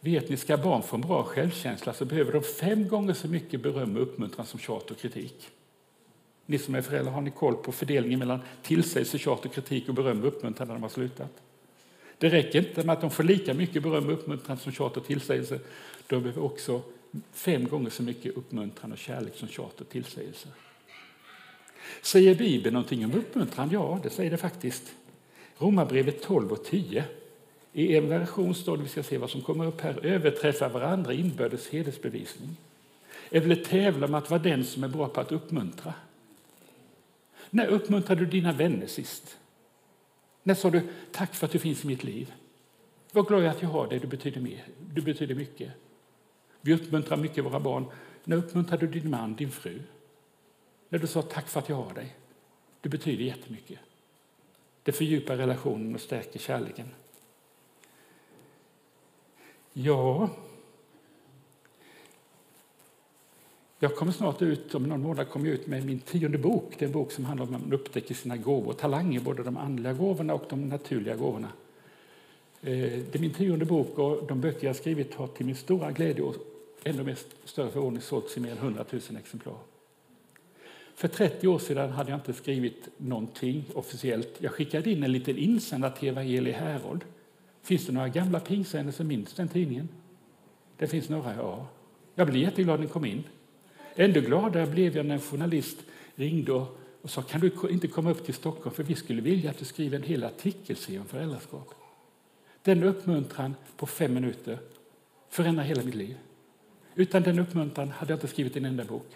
Vet 0.00 0.28
ni, 0.28 0.36
ska 0.36 0.56
barn 0.56 0.82
få 0.82 0.96
en 0.96 1.02
bra 1.02 1.22
självkänsla 1.22 1.92
så 1.92 2.04
behöver 2.04 2.32
de 2.32 2.42
fem 2.42 2.88
gånger 2.88 3.14
så 3.14 3.28
mycket 3.28 3.62
beröm 3.62 3.96
och 3.96 4.02
uppmuntran 4.02 4.46
som 4.46 4.60
tjat 4.60 4.90
och 4.90 4.98
kritik. 4.98 5.48
Ni 6.46 6.58
som 6.58 6.74
är 6.74 6.82
föräldrar, 6.82 7.12
har 7.12 7.20
ni 7.20 7.30
koll 7.30 7.56
på 7.56 7.72
fördelningen 7.72 8.18
mellan 8.18 8.40
tillsägelse, 8.62 9.18
tjat 9.18 9.44
och 9.44 9.52
kritik 9.52 9.88
och 9.88 9.94
beröm 9.94 10.20
och 10.20 10.28
uppmuntran 10.28 10.68
när 10.68 10.74
de 10.74 10.82
har 10.82 10.90
slutat? 10.90 11.32
Det 12.18 12.28
räcker 12.28 12.58
inte 12.58 12.82
med 12.82 12.92
att 12.92 13.00
de 13.00 13.10
får 13.10 13.24
lika 13.24 13.54
mycket 13.54 13.82
beröm 13.82 14.06
och 14.06 14.12
uppmuntran 14.12 14.58
som 14.58 14.72
tjat 14.72 14.96
och 14.96 15.06
tillsägelse. 15.06 15.60
De 16.06 16.22
behöver 16.22 16.44
också 16.44 16.82
fem 17.32 17.68
gånger 17.68 17.90
så 17.90 18.02
mycket 18.02 18.36
uppmuntran 18.36 18.92
och 18.92 18.98
kärlek 18.98 19.34
som 19.34 19.48
tjat 19.48 19.80
och 19.80 19.88
tillsägelse. 19.88 20.48
Säger 22.02 22.34
Bibeln 22.34 22.74
någonting 22.74 23.04
om 23.04 23.14
uppmuntran? 23.14 23.70
Ja, 23.72 24.00
det 24.02 24.10
säger 24.10 24.30
det 24.30 24.36
faktiskt. 24.36 24.94
Romarbrevet 25.58 26.22
12 26.22 26.52
och 26.52 26.64
10. 26.64 27.04
I 27.72 27.96
en 27.96 28.08
version 28.08 28.54
står 28.54 28.76
det, 28.76 28.82
vi 28.82 28.88
ska 28.88 29.02
se 29.02 29.18
vad 29.18 29.30
som 29.30 29.42
kommer 29.42 29.66
upp 29.66 29.80
här, 29.80 30.06
överträffa 30.06 30.68
varandra 30.68 31.12
inbördes 31.12 31.68
hedersbevisning. 31.68 32.56
Eller 33.30 33.56
tävla 33.56 34.06
om 34.06 34.14
att 34.14 34.30
vara 34.30 34.42
den 34.42 34.64
som 34.64 34.84
är 34.84 34.88
bra 34.88 35.08
på 35.08 35.20
att 35.20 35.32
uppmuntra. 35.32 35.94
När 37.50 37.66
uppmuntrade 37.66 38.20
du 38.20 38.26
dina 38.26 38.52
vänner 38.52 38.86
sist? 38.86 39.38
När 40.42 40.54
sa 40.54 40.70
du 40.70 40.82
tack 41.12 41.34
för 41.34 41.46
att 41.46 41.52
du 41.52 41.58
finns 41.58 41.84
i 41.84 41.86
mitt 41.86 42.04
liv? 42.04 42.32
Vad 43.12 43.26
glad 43.26 43.42
jag 43.42 43.50
att 43.50 43.62
jag 43.62 43.68
har 43.68 43.86
dig, 43.86 43.98
du 43.98 44.06
betyder, 44.06 44.40
mer. 44.40 44.64
du 44.94 45.00
betyder 45.00 45.34
mycket. 45.34 45.72
Vi 46.68 46.74
uppmuntrar 46.74 47.16
mycket 47.16 47.44
våra 47.44 47.60
barn. 47.60 47.86
När 48.24 48.36
uppmuntrade 48.36 48.86
du 48.86 49.00
din 49.00 49.10
man, 49.10 49.34
din 49.34 49.50
fru? 49.50 49.82
När 50.88 50.98
du 50.98 51.06
sa 51.06 51.22
tack 51.22 51.48
för 51.48 51.60
att 51.60 51.68
jag 51.68 51.76
har 51.76 51.94
dig. 51.94 52.16
Det 52.80 52.88
betyder 52.88 53.24
jättemycket. 53.24 53.78
Det 54.82 54.92
fördjupar 54.92 55.36
relationen 55.36 55.94
och 55.94 56.00
stärker 56.00 56.38
kärleken. 56.38 56.88
Ja, 59.72 60.30
jag 63.78 63.96
kommer 63.96 64.12
snart 64.12 64.42
ut, 64.42 64.74
om 64.74 64.82
någon 64.82 65.02
månad 65.02 65.28
kommer 65.28 65.46
jag 65.46 65.54
ut 65.54 65.66
med 65.66 65.86
min 65.86 66.00
tionde 66.00 66.38
bok. 66.38 66.74
Det 66.78 66.84
är 66.84 66.86
en 66.86 66.92
bok 66.92 67.12
som 67.12 67.24
handlar 67.24 67.46
om 67.46 67.54
att 67.54 67.60
man 67.60 67.72
upptäcker 67.72 68.14
sina 68.14 68.36
gåvor 68.36 68.68
och 68.68 68.78
talanger, 68.78 69.20
både 69.20 69.42
de 69.42 69.56
andliga 69.56 69.92
gåvorna 69.92 70.34
och 70.34 70.44
de 70.48 70.68
naturliga 70.68 71.16
gåvorna. 71.16 71.48
Eh, 72.60 72.70
det 72.70 73.14
är 73.14 73.18
min 73.18 73.34
tionde 73.34 73.64
bok 73.64 73.98
och 73.98 74.26
de 74.26 74.40
böcker 74.40 74.66
jag 74.66 74.76
skrivit 74.76 75.14
har 75.14 75.26
till 75.26 75.46
min 75.46 75.56
stora 75.56 75.92
glädje 75.92 76.22
ännu 76.84 77.02
mer 77.02 77.18
större 77.44 77.70
förvåning 77.70 78.00
sålts 78.00 78.36
i 78.36 78.40
mer 78.40 78.52
än 78.52 78.58
100 78.58 78.84
000 78.90 79.02
exemplar. 79.18 79.54
För 80.94 81.08
30 81.08 81.48
år 81.48 81.58
sedan 81.58 81.90
hade 81.90 82.10
jag 82.10 82.18
inte 82.18 82.32
skrivit 82.32 82.88
någonting 82.96 83.64
officiellt. 83.74 84.28
Jag 84.38 84.52
skickade 84.52 84.90
in 84.90 85.02
en 85.02 85.12
liten 85.12 85.38
insändare 85.38 85.96
till 85.96 86.08
Evangelie 86.08 86.52
Herold. 86.52 87.04
Finns 87.62 87.86
det 87.86 87.92
några 87.92 88.08
gamla 88.08 88.40
pingsvänner 88.40 88.92
som 88.92 89.06
minns 89.06 89.34
den 89.34 89.48
tidningen? 89.48 89.88
Det 90.76 90.86
finns 90.86 91.08
några, 91.08 91.36
ja. 91.36 91.66
Jag 92.14 92.26
blev 92.26 92.42
jätteglad 92.42 92.80
när 92.80 92.86
den 92.86 92.92
kom 92.92 93.04
in. 93.04 93.24
Ändå 93.94 94.20
gladare 94.20 94.66
blev 94.66 94.96
jag 94.96 95.06
när 95.06 95.14
en 95.14 95.20
journalist 95.20 95.78
ringde 96.14 96.52
och 96.52 97.10
sa 97.10 97.22
kan 97.22 97.40
du 97.40 97.52
inte 97.70 97.88
komma 97.88 98.10
upp 98.10 98.24
till 98.24 98.34
Stockholm 98.34 98.74
för 98.74 98.82
vi 98.82 98.94
skulle 98.94 99.22
vilja 99.22 99.50
att 99.50 99.58
du 99.58 99.64
skriver 99.64 99.96
en 99.96 100.02
hel 100.02 100.24
artikelserie 100.24 101.00
om 101.00 101.06
föräldraskap. 101.06 101.74
Den 102.62 102.82
uppmuntran 102.82 103.54
på 103.76 103.86
fem 103.86 104.14
minuter 104.14 104.58
förändrar 105.28 105.64
hela 105.64 105.82
mitt 105.82 105.94
liv. 105.94 106.16
Utan 106.98 107.22
den 107.22 107.38
uppmuntran 107.38 107.90
hade 107.90 108.12
jag 108.12 108.16
inte 108.16 108.28
skrivit 108.28 108.56
en 108.56 108.64
enda 108.64 108.84
bok. 108.84 109.06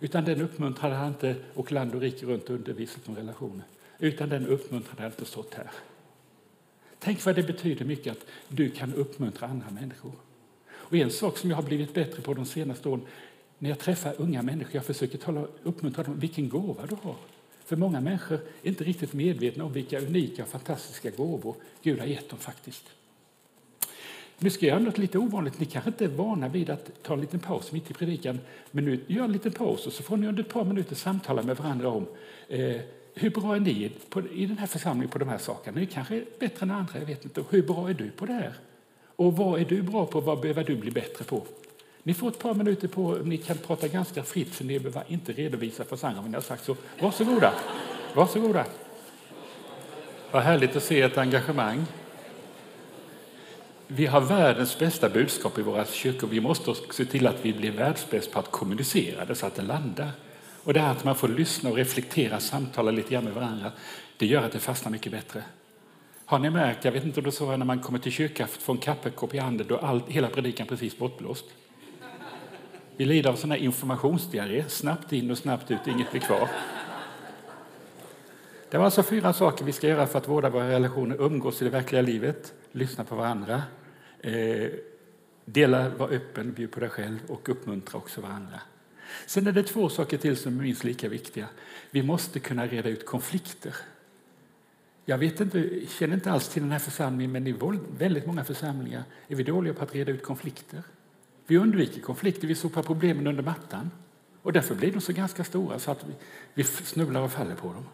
Utan 0.00 0.24
den 0.24 0.40
uppmuntran 0.40 0.92
hade 0.92 1.04
jag 1.04 1.06
inte 1.12 1.36
åkt 1.54 1.70
land 1.70 1.94
och 1.94 2.00
rike 2.00 2.26
runt 2.26 2.44
och 2.44 2.54
undervisat 2.54 3.08
om 3.08 3.16
relationer. 3.16 3.64
Utan 3.98 4.28
den 4.28 4.46
uppmuntran 4.46 4.90
hade 4.90 5.02
jag 5.02 5.12
inte 5.12 5.24
stått 5.24 5.54
här. 5.54 5.70
Tänk 6.98 7.24
vad 7.24 7.34
det 7.34 7.42
betyder 7.42 7.84
mycket 7.84 8.12
att 8.12 8.26
du 8.48 8.70
kan 8.70 8.94
uppmuntra 8.94 9.48
andra 9.48 9.70
människor. 9.70 10.12
Och 10.68 10.94
en 10.94 11.10
sak 11.10 11.38
som 11.38 11.50
jag 11.50 11.56
har 11.56 11.62
blivit 11.62 11.94
bättre 11.94 12.22
på 12.22 12.34
de 12.34 12.46
senaste 12.46 12.88
åren, 12.88 13.06
när 13.58 13.70
jag 13.70 13.78
träffar 13.78 14.14
unga 14.18 14.42
människor, 14.42 14.74
jag 14.74 14.84
försöker 14.84 15.18
tala, 15.18 15.46
uppmuntra 15.62 16.04
dem, 16.04 16.18
vilken 16.18 16.48
gåva 16.48 16.86
du 16.86 16.96
har. 17.02 17.16
För 17.64 17.76
många 17.76 18.00
människor 18.00 18.40
är 18.62 18.68
inte 18.68 18.84
riktigt 18.84 19.12
medvetna 19.12 19.64
om 19.64 19.72
vilka 19.72 20.00
unika 20.00 20.44
fantastiska 20.44 21.10
gåvor 21.10 21.56
Gud 21.82 21.98
har 21.98 22.06
gett 22.06 22.28
dem 22.28 22.38
faktiskt. 22.38 22.84
Nu 24.38 24.50
ska 24.50 24.66
jag 24.66 24.72
göra 24.72 24.84
något 24.84 24.98
lite 24.98 25.18
ovanligt. 25.18 25.60
Ni 25.60 25.66
kanske 25.66 25.90
inte 25.90 26.04
är 26.04 26.08
vana 26.08 26.48
vid 26.48 26.70
att 26.70 27.02
ta 27.02 27.14
en 27.14 27.20
liten 27.20 27.40
paus 27.40 27.72
mitt 27.72 27.90
i 27.90 27.94
predikan, 27.94 28.40
men 28.70 28.84
nu 28.84 29.00
gör 29.06 29.24
en 29.24 29.32
liten 29.32 29.52
paus 29.52 29.86
och 29.86 29.92
så 29.92 30.02
får 30.02 30.16
ni 30.16 30.26
under 30.26 30.42
ett 30.42 30.48
par 30.52 30.64
minuter 30.64 30.94
samtala 30.94 31.42
med 31.42 31.56
varandra 31.56 31.88
om 31.88 32.06
eh, 32.48 32.76
hur 33.14 33.30
bra 33.30 33.56
är 33.56 33.60
ni 33.60 33.92
på, 34.08 34.22
i 34.28 34.46
den 34.46 34.58
här 34.58 34.66
församlingen 34.66 35.10
på 35.10 35.18
de 35.18 35.28
här 35.28 35.38
sakerna? 35.38 35.80
Ni 35.80 35.86
kanske 35.86 36.16
är 36.16 36.24
bättre 36.38 36.64
än 36.64 36.70
andra, 36.70 36.98
jag 36.98 37.06
vet 37.06 37.24
inte. 37.24 37.44
Hur 37.50 37.62
bra 37.62 37.90
är 37.90 37.94
du 37.94 38.10
på 38.10 38.26
det 38.26 38.32
här? 38.32 38.52
Och 39.16 39.36
vad 39.36 39.60
är 39.60 39.64
du 39.64 39.82
bra 39.82 40.06
på? 40.06 40.20
Vad 40.20 40.40
behöver 40.40 40.64
du 40.64 40.76
bli 40.76 40.90
bättre 40.90 41.24
på? 41.24 41.42
Ni 42.02 42.14
får 42.14 42.28
ett 42.28 42.38
par 42.38 42.54
minuter 42.54 42.88
på 42.88 43.18
Ni 43.24 43.36
kan 43.36 43.56
prata 43.58 43.88
ganska 43.88 44.22
fritt, 44.22 44.54
för 44.54 44.64
ni 44.64 44.78
behöver 44.78 45.04
inte 45.08 45.32
redovisa 45.32 45.84
för 45.84 45.96
Sandra 45.96 46.20
vad 46.20 46.30
ni 46.30 46.34
har 46.34 46.42
sagt. 46.42 46.64
Så 46.64 46.76
varsågoda. 47.00 47.54
varsågoda. 48.14 48.64
Vad 50.30 50.42
härligt 50.42 50.76
att 50.76 50.82
se 50.82 51.02
ett 51.02 51.18
engagemang. 51.18 51.86
Vi 53.88 54.06
har 54.06 54.20
världens 54.20 54.78
bästa 54.78 55.08
budskap 55.08 55.58
i 55.58 55.62
våra 55.62 55.84
kyrkor. 55.84 56.28
Vi 56.28 56.40
måste 56.40 56.74
se 56.90 57.04
till 57.04 57.26
att 57.26 57.44
vi 57.44 57.52
blir 57.52 57.70
världsbäst 57.70 58.32
på 58.32 58.38
att 58.38 58.50
kommunicera 58.50 59.24
det 59.24 59.34
så 59.34 59.46
att 59.46 59.54
det 59.54 59.62
landar. 59.62 60.10
Och 60.62 60.74
det 60.74 60.80
här 60.80 60.90
att 60.90 61.04
man 61.04 61.14
får 61.14 61.28
lyssna 61.28 61.70
och 61.70 61.76
reflektera, 61.76 62.40
samtala 62.40 62.90
lite 62.90 63.10
grann 63.14 63.24
med 63.24 63.34
varandra, 63.34 63.72
det 64.16 64.26
gör 64.26 64.42
att 64.42 64.52
det 64.52 64.58
fastnar 64.58 64.92
mycket 64.92 65.12
bättre. 65.12 65.42
Har 66.24 66.38
ni 66.38 66.50
märkt, 66.50 66.84
jag 66.84 66.92
vet 66.92 67.04
inte 67.04 67.20
om 67.20 67.24
det 67.24 67.32
så 67.32 67.56
när 67.56 67.66
man 67.66 67.80
kommer 67.80 67.98
till 67.98 68.12
kyrkan, 68.12 68.48
får 68.48 68.72
en 68.72 68.80
kaffekopp 68.80 69.34
i 69.34 69.38
handen, 69.38 69.66
då 69.68 69.76
är 69.76 70.00
hela 70.08 70.28
predikan 70.28 70.66
precis 70.66 70.98
bortblåst. 70.98 71.44
Vi 72.96 73.04
lider 73.04 73.30
av 73.30 73.34
sån 73.36 73.50
här 73.50 73.58
informationsdiarré, 73.58 74.64
snabbt 74.68 75.12
in 75.12 75.30
och 75.30 75.38
snabbt 75.38 75.70
ut, 75.70 75.86
inget 75.86 76.10
blir 76.10 76.20
kvar. 76.20 76.48
Det 78.70 78.78
var 78.78 78.84
alltså 78.84 79.02
fyra 79.02 79.32
saker 79.32 79.64
vi 79.64 79.72
ska 79.72 79.88
göra 79.88 80.06
för 80.06 80.18
att 80.18 80.28
vårda 80.28 80.50
våra 80.50 80.68
relationer, 80.68 81.20
umgås 81.20 81.62
i 81.62 81.64
det 81.64 81.70
verkliga 81.70 82.02
livet, 82.02 82.54
lyssna 82.72 83.04
på 83.04 83.14
varandra, 83.14 83.62
eh, 84.20 84.70
dela, 85.44 85.88
vara 85.88 86.10
öppen, 86.10 86.52
bjud 86.52 86.70
på 86.70 86.80
dig 86.80 86.88
själv 86.88 87.18
och 87.28 87.48
uppmuntra 87.48 87.98
också 87.98 88.20
varandra. 88.20 88.60
Sen 89.26 89.46
är 89.46 89.52
det 89.52 89.62
två 89.62 89.88
saker 89.88 90.18
till 90.18 90.36
som 90.36 90.58
är 90.58 90.62
minst 90.62 90.84
lika 90.84 91.08
viktiga. 91.08 91.46
Vi 91.90 92.02
måste 92.02 92.40
kunna 92.40 92.66
reda 92.66 92.88
ut 92.88 93.06
konflikter. 93.06 93.76
Jag 95.04 95.18
vet 95.18 95.40
inte, 95.40 95.86
känner 95.88 96.14
inte 96.14 96.30
alls 96.30 96.48
till 96.48 96.62
den 96.62 96.72
här 96.72 96.78
församlingen, 96.78 97.32
men 97.32 97.46
i 97.46 97.54
väldigt 97.98 98.26
många 98.26 98.44
församlingar 98.44 99.04
är 99.28 99.36
vi 99.36 99.42
dåliga 99.42 99.74
på 99.74 99.84
att 99.84 99.94
reda 99.94 100.12
ut 100.12 100.22
konflikter. 100.22 100.82
Vi 101.46 101.56
undviker 101.56 102.00
konflikter, 102.00 102.48
vi 102.48 102.54
sopar 102.54 102.82
problemen 102.82 103.26
under 103.26 103.42
mattan. 103.42 103.90
Och 104.42 104.52
därför 104.52 104.74
blir 104.74 104.92
de 104.92 105.00
så 105.00 105.12
ganska 105.12 105.44
stora 105.44 105.78
så 105.78 105.90
att 105.90 106.04
vi, 106.04 106.12
vi 106.54 106.64
snubblar 106.64 107.20
och 107.20 107.32
faller 107.32 107.54
på 107.54 107.72
dem. 107.72 107.84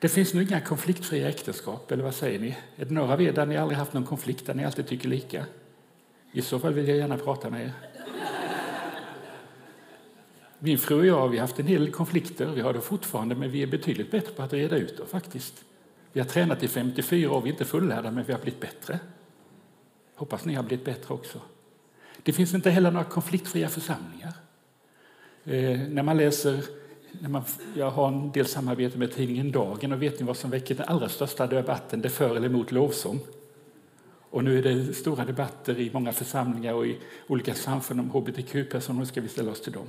Det 0.00 0.08
finns 0.08 0.34
nog 0.34 0.42
inga 0.42 0.60
konfliktfria 0.60 1.28
äktenskap, 1.28 1.92
eller 1.92 2.04
vad 2.04 2.14
säger 2.14 2.38
ni? 2.38 2.56
Är 2.76 2.84
det 2.84 2.94
några 2.94 3.12
av 3.12 3.22
er 3.22 3.32
där 3.32 3.46
ni 3.46 3.56
aldrig 3.56 3.78
haft 3.78 3.92
någon 3.92 4.04
konflikt, 4.04 4.46
där 4.46 4.54
ni 4.54 4.64
alltid 4.64 4.86
tycker 4.86 5.08
lika? 5.08 5.46
I 6.32 6.42
så 6.42 6.58
fall 6.58 6.74
vill 6.74 6.88
jag 6.88 6.96
gärna 6.96 7.16
prata 7.18 7.50
med 7.50 7.64
er. 7.64 7.72
Min 10.58 10.78
fru 10.78 10.98
och 10.98 11.06
jag 11.06 11.28
vi 11.28 11.36
har 11.36 11.46
haft 11.46 11.58
en 11.58 11.66
hel 11.66 11.84
del 11.84 11.92
konflikter, 11.92 12.46
vi 12.46 12.60
har 12.60 12.72
det 12.72 12.80
fortfarande, 12.80 13.34
men 13.34 13.50
vi 13.50 13.62
är 13.62 13.66
betydligt 13.66 14.10
bättre 14.10 14.32
på 14.32 14.42
att 14.42 14.52
reda 14.52 14.76
ut 14.76 14.96
det 14.96 15.06
faktiskt. 15.06 15.64
Vi 16.12 16.20
har 16.20 16.26
tränat 16.26 16.62
i 16.62 16.68
54 16.68 17.30
år, 17.30 17.40
vi 17.40 17.48
är 17.48 17.52
inte 17.52 17.64
fullärda, 17.64 18.10
men 18.10 18.24
vi 18.24 18.32
har 18.32 18.40
blivit 18.40 18.60
bättre. 18.60 18.98
Hoppas 20.14 20.44
ni 20.44 20.54
har 20.54 20.62
blivit 20.62 20.84
bättre 20.84 21.14
också. 21.14 21.40
Det 22.22 22.32
finns 22.32 22.54
inte 22.54 22.70
heller 22.70 22.90
några 22.90 23.04
konfliktfria 23.04 23.68
församlingar. 23.68 24.32
Eh, 25.44 25.80
när 25.88 26.02
man 26.02 26.16
läser, 26.16 26.64
när 27.20 27.28
man, 27.28 27.42
jag 27.74 27.90
har 27.90 28.08
en 28.08 28.32
del 28.32 28.46
samarbete 28.46 28.98
med 28.98 29.12
tidningen 29.12 29.52
Dagen 29.52 29.92
och 29.92 30.02
vet 30.02 30.20
ni 30.20 30.26
vad 30.26 30.36
som 30.36 30.50
väcker 30.50 30.74
den 30.74 30.88
allra 30.88 31.08
största 31.08 31.46
debatten? 31.46 32.00
Det 32.00 32.08
är 32.08 32.10
för 32.10 32.36
eller 32.36 32.46
emot 32.46 32.72
lovsång. 32.72 33.20
Och 34.30 34.44
nu 34.44 34.58
är 34.58 34.62
det 34.62 34.94
stora 34.94 35.24
debatter 35.24 35.78
i 35.78 35.90
många 35.92 36.12
församlingar 36.12 36.74
och 36.74 36.86
i 36.86 36.98
olika 37.26 37.54
samfund 37.54 38.00
om 38.00 38.10
hbtq-personer. 38.10 38.98
Hur 38.98 39.06
ska 39.06 39.20
vi 39.20 39.28
ställa 39.28 39.50
oss 39.50 39.60
till 39.60 39.72
dem? 39.72 39.86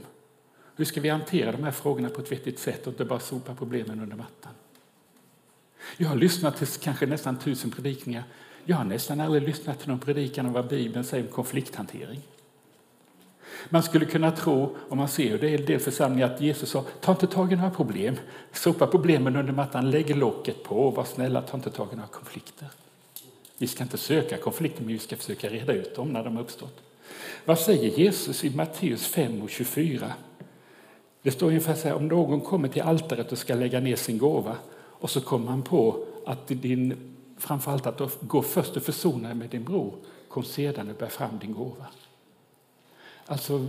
Hur 0.76 0.86
ska 0.86 1.02
vi 1.02 1.10
hantera 1.10 1.52
de 1.52 1.64
här 1.64 1.72
frågorna 1.72 2.10
på 2.10 2.22
ett 2.22 2.32
vettigt 2.32 2.60
sätt 2.60 2.88
och 2.88 2.94
inte 2.94 3.06
bara 3.06 3.20
sopa 3.20 3.56
problemen 3.56 4.02
under 4.02 4.16
mattan? 4.16 4.54
Jag 5.98 6.10
har 6.10 6.16
lyssnat 6.16 6.58
till 6.58 6.68
kanske 6.68 7.06
nästan 7.06 7.40
tusen 7.40 7.72
predikningar. 7.72 8.24
Jag 8.66 8.78
har 8.78 8.86
nästan 8.86 9.20
aldrig 9.20 9.44
lyssnat 9.44 9.80
till 9.80 9.90
någon 9.90 10.00
predikan 10.00 10.46
om 10.46 10.54
vad 10.54 10.68
Bibeln 10.68 11.06
säger 11.06 11.24
om 11.24 11.32
konflikthantering. 11.32 12.22
Man 13.70 13.84
skulle 13.84 14.06
kunna 14.06 14.32
tro, 14.32 14.76
om 14.90 14.98
man 14.98 15.08
ser 15.08 15.38
det 15.38 15.50
i 15.50 15.56
en 15.56 15.66
del 15.66 15.80
församlingar, 15.80 16.34
att 16.34 16.42
Jesus 16.42 16.70
sa 16.70 16.86
ta 17.02 17.12
inte 17.12 17.28
tag 17.28 17.54
i 17.54 17.56
några 17.56 17.70
problem, 17.70 18.16
sopa 18.54 18.88
problemen 18.88 19.36
under 19.36 19.54
mattan, 19.54 19.92
lägg 19.92 20.18
locket 20.18 20.64
på 20.64 20.76
och 20.76 20.96
var 20.96 21.04
snälla, 21.04 21.42
ta 21.42 21.58
inte 21.58 21.72
tag 21.72 21.88
i 21.94 21.96
några 21.96 22.08
konflikter. 22.08 22.68
Vi 23.58 23.68
ska 23.68 23.84
inte 23.84 23.98
söka 23.98 24.38
konflikter, 24.38 24.82
men 24.82 24.94
vi 24.94 25.00
ska 25.00 25.16
försöka 25.16 25.50
reda 25.50 25.74
ut 25.74 25.96
dem 25.96 26.10
när 26.10 26.24
de 26.24 26.36
har 26.36 26.44
uppstått. 26.44 26.82
Vad 27.46 27.60
säger 27.60 28.00
Jesus 28.00 28.44
i 28.44 28.50
Matteus 28.50 29.08
5 29.08 29.42
och 29.42 29.50
24? 29.50 30.14
Det 31.22 31.32
står 31.32 31.48
ungefär 31.48 31.74
så 31.74 31.88
här, 31.88 31.96
om 31.96 32.08
någon 32.08 32.42
kommer 32.42 32.68
till 32.68 32.82
altaret 32.82 33.32
och 33.32 33.38
ska 33.38 33.56
lägga 33.56 33.80
ner 33.80 33.96
sin 33.96 34.18
gåva 34.18 34.56
och 34.74 35.10
så 35.10 35.22
kommer 35.22 35.46
man 35.46 35.62
på 35.62 36.06
att 36.26 36.48
din, 36.48 37.16
framförallt 37.38 37.88
att 37.88 38.18
gå 38.22 38.42
först 38.42 38.78
och 38.78 38.84
försona 38.84 39.28
dig 39.28 39.38
med 39.38 39.50
din 39.50 39.64
bror, 39.64 39.94
kom 40.28 40.44
sedan 40.44 40.90
och 40.90 40.96
bär 40.96 41.08
fram 41.08 41.40
din 41.40 41.54
gåva. 41.54 41.86
Alltså, 43.32 43.68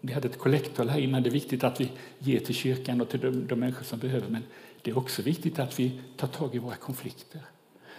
vi 0.00 0.12
hade 0.12 0.28
ett 0.28 0.38
kollekthåll 0.38 0.88
här 0.88 1.00
innan. 1.00 1.22
Det 1.22 1.28
är 1.28 1.32
viktigt 1.32 1.64
att 1.64 1.80
vi 1.80 1.90
ger 2.18 2.40
till 2.40 2.54
kyrkan 2.54 3.00
och 3.00 3.08
till 3.08 3.20
de, 3.20 3.46
de 3.46 3.60
människor 3.60 3.84
som 3.84 3.98
behöver, 3.98 4.28
men 4.28 4.42
det 4.82 4.90
är 4.90 4.98
också 4.98 5.22
viktigt 5.22 5.58
att 5.58 5.80
vi 5.80 6.00
tar 6.16 6.28
tag 6.28 6.54
i 6.54 6.58
våra 6.58 6.74
konflikter. 6.74 7.40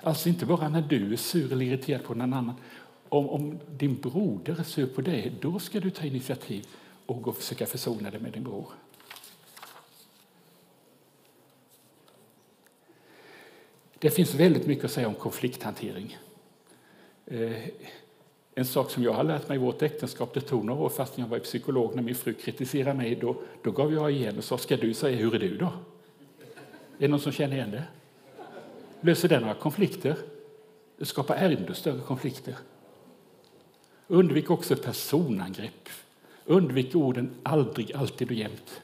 Alltså 0.01 0.29
inte 0.29 0.45
bara 0.45 0.69
när 0.69 0.81
du 0.81 1.13
är 1.13 1.17
sur 1.17 1.51
eller 1.51 1.65
irriterad 1.65 2.03
på 2.03 2.13
någon 2.13 2.33
annan. 2.33 2.55
Om, 3.09 3.29
om 3.29 3.59
din 3.77 3.95
broder 3.95 4.59
är 4.59 4.63
sur 4.63 4.87
på 4.87 5.01
dig, 5.01 5.33
då 5.41 5.59
ska 5.59 5.79
du 5.79 5.89
ta 5.89 6.05
initiativ 6.05 6.67
och 7.05 7.21
gå 7.21 7.29
och 7.29 7.37
försöka 7.37 7.65
försona 7.65 8.11
dig 8.11 8.19
med 8.19 8.31
din 8.31 8.43
bror. 8.43 8.67
Det 13.99 14.09
finns 14.09 14.35
väldigt 14.35 14.67
mycket 14.67 14.85
att 14.85 14.91
säga 14.91 15.07
om 15.07 15.15
konflikthantering. 15.15 16.17
Eh, 17.25 17.63
en 18.59 18.65
sak 18.65 18.91
som 18.91 19.03
jag 19.03 19.13
har 19.13 19.23
lärt 19.23 19.49
mig 19.49 19.55
i 19.55 19.59
vårt 19.59 19.81
äktenskap, 19.81 20.33
det 20.33 20.41
tog 20.41 20.65
några 20.65 20.81
år 20.81 20.89
fast 20.89 21.17
jag 21.17 21.27
var 21.27 21.39
psykolog, 21.39 21.95
när 21.95 22.03
min 22.03 22.15
fru 22.15 22.33
kritiserade 22.33 22.93
mig, 22.93 23.15
då, 23.15 23.35
då 23.63 23.71
gav 23.71 23.93
jag 23.93 24.11
igen 24.11 24.37
och 24.37 24.43
sa, 24.43 24.57
ska 24.57 24.77
du 24.77 24.93
säga 24.93 25.17
hur 25.17 25.35
är 25.35 25.39
du 25.39 25.57
då? 25.57 25.65
Är 25.65 25.71
det 26.97 27.07
någon 27.07 27.19
som 27.19 27.31
känner 27.31 27.55
igen 27.55 27.71
det? 27.71 27.83
Löser 29.01 29.29
det 29.29 29.39
några 29.39 29.53
konflikter? 29.53 30.15
Det 30.97 31.05
skapar 31.05 31.35
ännu 31.35 31.73
större 31.73 32.01
konflikter. 32.01 32.55
Undvik 34.07 34.49
också 34.49 34.75
personangrepp. 34.75 35.89
Undvik 36.45 36.95
orden 36.95 37.31
aldrig, 37.43 37.93
alltid 37.93 38.27
och 38.27 38.35
jämt. 38.35 38.81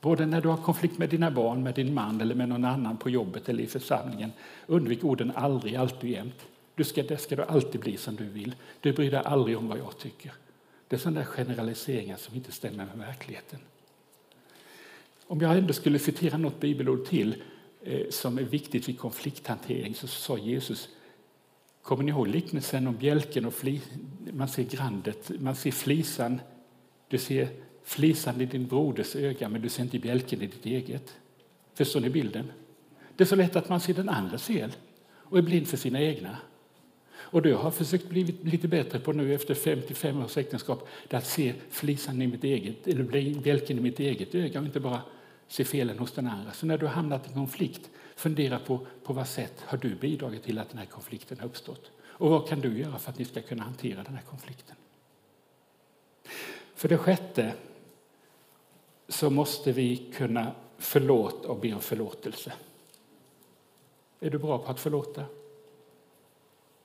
Både 0.00 0.26
när 0.26 0.40
du 0.40 0.48
har 0.48 0.56
konflikt 0.56 0.98
med 0.98 1.08
dina 1.08 1.30
barn, 1.30 1.62
med 1.62 1.74
din 1.74 1.94
man 1.94 2.20
eller 2.20 2.34
med 2.34 2.48
någon 2.48 2.64
annan 2.64 2.96
på 2.96 3.10
jobbet 3.10 3.48
eller 3.48 3.62
i 3.62 3.66
församlingen. 3.66 4.32
Undvik 4.66 5.04
orden 5.04 5.32
aldrig, 5.34 5.76
alltid 5.76 6.00
och 6.00 6.16
jämt. 6.16 6.46
Du 6.78 6.84
ska, 6.84 7.02
det 7.02 7.18
ska 7.18 7.36
du 7.36 7.42
alltid 7.42 7.80
bli 7.80 7.96
som 7.96 8.16
du 8.16 8.24
vill. 8.24 8.54
Du 8.80 8.92
bryr 8.92 9.10
dig 9.10 9.22
aldrig 9.24 9.58
om 9.58 9.68
vad 9.68 9.78
jag 9.78 9.98
tycker. 9.98 10.32
Det 10.88 10.96
är 10.96 11.00
sådana 11.00 11.24
generaliseringar 11.24 12.16
som 12.16 12.34
inte 12.34 12.52
stämmer 12.52 12.86
med 12.86 12.98
verkligheten. 12.98 13.58
Om 15.26 15.40
jag 15.40 15.58
ändå 15.58 15.72
skulle 15.72 15.98
citera 15.98 16.38
något 16.38 16.60
bibelord 16.60 17.06
till 17.06 17.42
eh, 17.82 18.10
som 18.10 18.38
är 18.38 18.42
viktigt 18.42 18.88
vid 18.88 18.98
konflikthantering 18.98 19.94
så 19.94 20.06
sa 20.06 20.38
Jesus 20.38 20.88
Kommer 21.82 22.04
ni 22.04 22.10
ihåg 22.10 22.28
liknelsen 22.28 22.86
om 22.86 22.96
bjälken 22.96 23.44
och 23.44 23.54
fli, 23.54 23.80
man 24.32 24.48
ser 24.48 24.62
grandet, 24.62 25.30
man 25.40 25.56
ser 25.56 25.70
flisan, 25.70 26.40
du 27.08 27.18
ser 27.18 27.48
flisan 27.84 28.40
i 28.40 28.44
din 28.44 28.66
broders 28.66 29.16
öga 29.16 29.48
men 29.48 29.62
du 29.62 29.68
ser 29.68 29.82
inte 29.82 29.98
bjälken 29.98 30.42
i 30.42 30.46
ditt 30.46 30.66
eget. 30.66 31.16
Förstår 31.74 32.00
ni 32.00 32.10
bilden? 32.10 32.52
Det 33.16 33.24
är 33.24 33.28
så 33.28 33.36
lätt 33.36 33.56
att 33.56 33.68
man 33.68 33.80
ser 33.80 33.94
den 33.94 34.08
andres 34.08 34.42
fel 34.42 34.72
och 35.08 35.38
är 35.38 35.42
blind 35.42 35.68
för 35.68 35.76
sina 35.76 36.00
egna. 36.00 36.38
Och 37.30 37.42
det 37.42 37.48
jag 37.48 37.58
har 37.58 37.70
försökt 37.70 38.08
bli 38.08 38.24
lite 38.42 38.68
bättre 38.68 39.00
på 39.00 39.12
nu 39.12 39.34
efter 39.34 39.54
55 39.54 40.22
års 40.22 40.36
äktenskap, 40.36 40.88
det 41.08 41.16
är 41.16 41.18
att 41.18 41.26
se 41.26 41.54
flisan 41.70 42.22
i 42.22 42.26
mitt 42.26 42.44
eget, 42.44 42.88
eller 42.88 43.02
bjälken 43.40 43.78
i 43.78 43.80
mitt 43.80 44.00
eget 44.00 44.34
öga 44.34 44.60
och 44.60 44.66
inte 44.66 44.80
bara 44.80 45.00
se 45.48 45.64
felen 45.64 45.98
hos 45.98 46.12
den 46.12 46.26
andra. 46.26 46.52
Så 46.52 46.66
när 46.66 46.78
du 46.78 46.86
har 46.86 46.92
hamnat 46.92 47.30
i 47.30 47.32
konflikt, 47.32 47.90
fundera 48.16 48.58
på 48.58 48.86
på 49.04 49.12
vad 49.12 49.28
sätt 49.28 49.54
har 49.60 49.78
du 49.78 49.94
bidragit 49.94 50.42
till 50.42 50.58
att 50.58 50.68
den 50.68 50.78
här 50.78 50.86
konflikten 50.86 51.38
har 51.38 51.46
uppstått? 51.46 51.90
Och 52.00 52.30
vad 52.30 52.48
kan 52.48 52.60
du 52.60 52.78
göra 52.78 52.98
för 52.98 53.10
att 53.10 53.18
ni 53.18 53.24
ska 53.24 53.42
kunna 53.42 53.62
hantera 53.62 54.02
den 54.02 54.14
här 54.14 54.22
konflikten? 54.22 54.76
För 56.74 56.88
det 56.88 56.98
sjätte 56.98 57.54
så 59.08 59.30
måste 59.30 59.72
vi 59.72 59.96
kunna 59.96 60.52
förlåta 60.78 61.48
och 61.48 61.60
be 61.60 61.72
om 61.72 61.80
förlåtelse. 61.80 62.52
Är 64.20 64.30
du 64.30 64.38
bra 64.38 64.58
på 64.58 64.70
att 64.70 64.80
förlåta? 64.80 65.24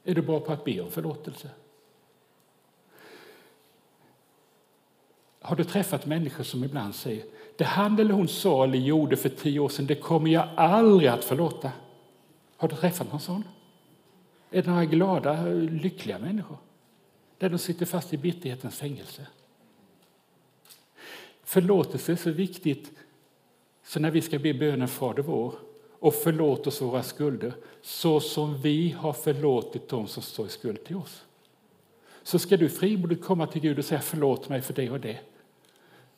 Är 0.04 0.16
du 0.16 0.22
bra 0.22 0.40
på 0.40 0.54
att 0.54 0.66
be 0.66 0.82
om 0.82 0.92
förlåtelse? 0.92 1.50
Har 5.40 5.56
du 5.56 5.64
träffat 5.64 6.06
människor 6.06 6.44
som 6.44 6.64
ibland 6.64 6.96
säger 6.96 7.26
det 7.58 7.64
han 7.64 8.00
eller 8.00 8.14
hon 8.14 8.28
sa 8.28 8.64
eller 8.64 8.78
gjorde 8.78 9.18
för 9.18 9.30
tio 9.30 9.60
år 9.60 9.70
sedan, 9.70 9.86
det 9.86 9.96
kommer 9.96 10.32
jag 10.32 10.50
aldrig 10.56 11.10
att 11.10 11.24
förlåta? 11.24 11.72
Har 12.58 12.68
du 12.68 12.76
träffat 12.76 13.12
någon 13.12 13.20
sån? 13.20 13.44
Är 14.52 14.62
det 14.62 14.70
några 14.70 14.86
glada, 14.86 15.46
lyckliga 15.54 16.20
människor? 16.20 16.58
Där 17.38 17.50
de 17.50 17.58
sitter 17.58 17.86
fast 17.86 18.14
i 18.14 18.18
bitterhetens 18.18 18.78
fängelse. 18.78 19.28
Förlåtelse 21.44 22.12
är 22.12 22.16
så 22.16 22.32
viktigt, 22.32 22.92
så 23.84 24.00
när 24.00 24.12
vi 24.12 24.22
ska 24.22 24.40
be 24.40 24.54
bönen 24.54 24.88
Fader 24.88 25.24
vår 25.24 25.56
och 26.04 26.14
förlåt 26.14 26.68
oss 26.68 26.82
våra 26.82 27.04
skulder 27.04 27.54
så 27.82 28.20
som 28.20 28.62
vi 28.62 28.92
har 28.92 29.14
förlåtit 29.14 29.90
dem 29.90 30.08
som 30.08 30.24
står 30.24 30.46
i 30.46 30.50
skuld 30.50 30.84
till 30.84 30.96
oss. 30.96 31.26
Så 32.24 32.40
ska 32.40 32.58
du 32.58 32.70
frimodigt 32.70 33.24
komma 33.24 33.48
till 33.48 33.62
Gud 33.62 33.80
och 33.80 33.86
säga 33.86 34.02
förlåt 34.02 34.50
mig 34.50 34.62
för 34.62 34.74
det 34.74 34.90
och 34.90 35.00
det 35.00 35.20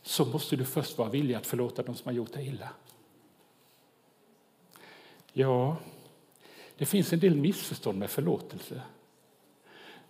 så 0.01 0.25
måste 0.25 0.55
du 0.55 0.65
först 0.65 0.97
vara 0.97 1.09
villig 1.09 1.35
att 1.35 1.47
förlåta 1.47 1.83
dem 1.83 1.95
som 1.95 2.09
har 2.09 2.13
gjort 2.13 2.33
dig 2.33 2.47
illa. 2.47 2.69
Ja, 5.33 5.77
det 6.77 6.85
finns 6.85 7.13
en 7.13 7.19
del 7.19 7.35
missförstånd 7.35 7.99
med 7.99 8.09
förlåtelse. 8.09 8.81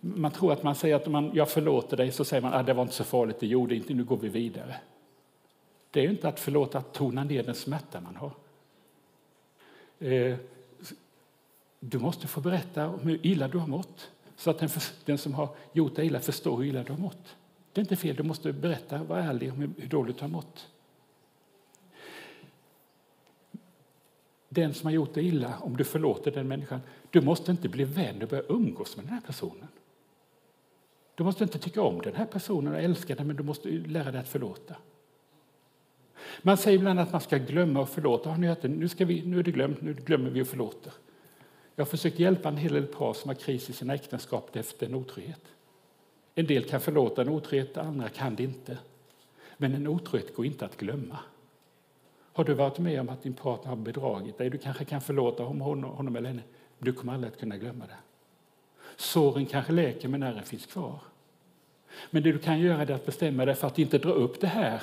Man 0.00 0.30
tror 0.30 0.52
att 0.52 0.62
man 0.62 0.74
säger 0.74 0.96
att 0.96 1.06
om 1.06 1.12
man, 1.12 1.30
jag 1.34 1.50
förlåter 1.50 1.96
dig 1.96 2.12
så 2.12 2.24
säger 2.24 2.42
man 2.42 2.52
att 2.52 2.60
ah, 2.60 2.62
det 2.62 2.74
var 2.74 2.82
inte 2.82 2.94
så 2.94 3.04
farligt, 3.04 3.40
det 3.40 3.46
gjorde 3.46 3.74
inte, 3.74 3.94
nu 3.94 4.04
går 4.04 4.16
vi 4.16 4.28
vidare. 4.28 4.76
Det 5.90 6.00
är 6.00 6.10
inte 6.10 6.28
att 6.28 6.40
förlåta 6.40 6.78
att 6.78 6.92
tona 6.92 7.24
ner 7.24 7.42
den 7.42 7.54
smärta 7.54 8.00
man 8.00 8.16
har. 8.16 8.32
Eh, 9.98 10.36
du 11.80 11.98
måste 11.98 12.26
få 12.26 12.40
berätta 12.40 12.88
om 12.88 13.00
hur 13.00 13.26
illa 13.26 13.48
du 13.48 13.58
har 13.58 13.66
mått 13.66 14.10
så 14.36 14.50
att 14.50 14.58
den, 14.58 14.68
för, 14.68 14.82
den 15.04 15.18
som 15.18 15.34
har 15.34 15.48
gjort 15.72 15.96
dig 15.96 16.06
illa 16.06 16.20
förstår 16.20 16.56
hur 16.56 16.64
illa 16.64 16.82
du 16.82 16.92
har 16.92 16.98
mått. 16.98 17.36
Det 17.72 17.80
är 17.80 17.82
inte 17.82 17.96
fel, 17.96 18.16
du 18.16 18.22
måste 18.22 18.52
berätta, 18.52 19.02
vara 19.02 19.24
ärlig 19.24 19.52
om 19.52 19.58
hur 19.58 19.86
dåligt 19.86 20.18
du 20.18 20.22
har 20.22 20.28
mått. 20.28 20.68
Den 24.48 24.74
som 24.74 24.86
har 24.86 24.92
gjort 24.92 25.14
dig 25.14 25.26
illa, 25.26 25.58
om 25.58 25.76
du 25.76 25.84
förlåter 25.84 26.30
den 26.30 26.48
människan, 26.48 26.80
du 27.10 27.20
måste 27.20 27.50
inte 27.50 27.68
bli 27.68 27.84
vän 27.84 28.22
och 28.22 28.28
börja 28.28 28.42
umgås 28.48 28.96
med 28.96 29.04
den 29.04 29.12
här 29.12 29.20
personen. 29.20 29.68
Du 31.14 31.24
måste 31.24 31.44
inte 31.44 31.58
tycka 31.58 31.82
om 31.82 32.00
den 32.00 32.14
här 32.14 32.26
personen 32.26 32.72
och 32.72 32.80
älska 32.80 33.14
den, 33.14 33.26
men 33.26 33.36
du 33.36 33.42
måste 33.42 33.68
lära 33.68 34.10
dig 34.10 34.20
att 34.20 34.28
förlåta. 34.28 34.74
Man 36.42 36.56
säger 36.56 36.78
ibland 36.78 37.00
att 37.00 37.12
man 37.12 37.20
ska 37.20 37.38
glömma 37.38 37.80
och 37.80 37.88
förlåta. 37.88 38.30
Har 38.30 38.38
ni 38.38 38.46
hört 38.46 38.62
det? 38.62 38.68
Nu, 38.68 38.88
ska 38.88 39.04
vi, 39.04 39.22
nu 39.26 39.38
är 39.38 39.42
det 39.42 39.50
glömt, 39.50 39.82
nu 39.82 39.94
glömmer 39.94 40.30
vi 40.30 40.42
och 40.42 40.46
förlåter. 40.46 40.92
Jag 41.74 41.84
har 41.84 41.90
försökt 41.90 42.18
hjälpa 42.18 42.48
en 42.48 42.56
hel 42.56 42.72
del 42.72 42.86
par 42.86 43.14
som 43.14 43.28
har 43.28 43.34
kris 43.34 43.70
i 43.70 43.72
sina 43.72 43.94
äktenskap 43.94 44.56
efter 44.56 44.86
en 44.86 44.94
otrohet. 44.94 45.42
En 46.34 46.46
del 46.46 46.64
kan 46.64 46.80
förlåta 46.80 47.22
en 47.22 47.28
otrohet, 47.28 47.76
andra 47.76 48.08
kan 48.08 48.34
det 48.34 48.42
inte. 48.42 48.78
Men 49.56 49.74
en 49.74 49.86
otrohet 49.86 50.34
går 50.34 50.46
inte 50.46 50.64
att 50.64 50.76
glömma. 50.76 51.18
Har 52.32 52.44
du 52.44 52.54
varit 52.54 52.78
med 52.78 53.00
om 53.00 53.08
att 53.08 53.22
din 53.22 53.34
partner 53.34 53.68
har 53.68 53.76
bedragit 53.76 54.38
dig? 54.38 54.50
Du 54.50 54.58
kanske 54.58 54.84
kan 54.84 55.00
förlåta 55.00 55.42
honom 55.42 56.16
eller 56.16 56.28
henne, 56.28 56.42
men 56.78 56.86
du 56.86 56.92
kommer 56.92 57.14
aldrig 57.14 57.32
att 57.32 57.40
kunna 57.40 57.56
glömma 57.56 57.86
det. 57.86 57.96
Såren 58.96 59.46
kanske 59.46 59.72
läker, 59.72 60.08
men 60.08 60.22
ärren 60.22 60.42
finns 60.42 60.66
kvar. 60.66 60.98
Men 62.10 62.22
det 62.22 62.32
du 62.32 62.38
kan 62.38 62.60
göra 62.60 62.82
är 62.82 62.90
att 62.90 63.06
bestämma 63.06 63.44
dig 63.44 63.54
för 63.54 63.66
att 63.66 63.78
inte 63.78 63.98
dra 63.98 64.10
upp 64.10 64.40
det 64.40 64.46
här 64.46 64.82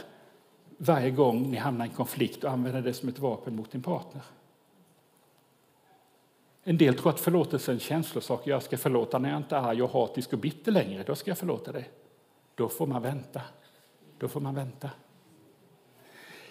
varje 0.86 1.12
gång 1.12 1.52
ni 1.52 1.58
hamnar 1.58 1.86
i 1.86 1.90
en 1.90 1.96
konflikt 1.96 2.44
och 2.44 2.52
använda 2.52 2.82
det 2.82 2.94
som 2.94 3.10
ett 3.10 3.20
vapen 3.20 3.56
mot 3.56 3.72
din 3.72 3.82
partner. 3.82 4.22
En 6.64 6.78
del 6.78 6.96
tror 6.96 7.10
att 7.10 7.20
förlåtelse 7.20 7.72
är 7.72 7.74
en 7.74 7.80
känslosak. 7.80 8.48
Jag 8.48 8.64
ska 8.64 8.78
förlåta 8.78 9.20
när 9.20 9.30
jag 9.30 9.38
inte 9.38 9.56
är 9.56 9.60
arg 9.60 9.82
och 9.82 9.92
hatisk 9.92 10.34
och 10.34 10.40
bitter 10.40 10.72
längre. 10.72 11.04
Då 11.04 11.16
ska 11.16 11.32
jag 11.32 11.38
förlåta 11.38 11.72
dig. 11.72 11.90
Då 12.56 12.70
får 12.70 12.88
man 12.88 13.02
vänta. 13.02 13.42
Då 14.18 14.28
får 14.28 14.42
man 14.42 14.56
vänta. 14.56 14.90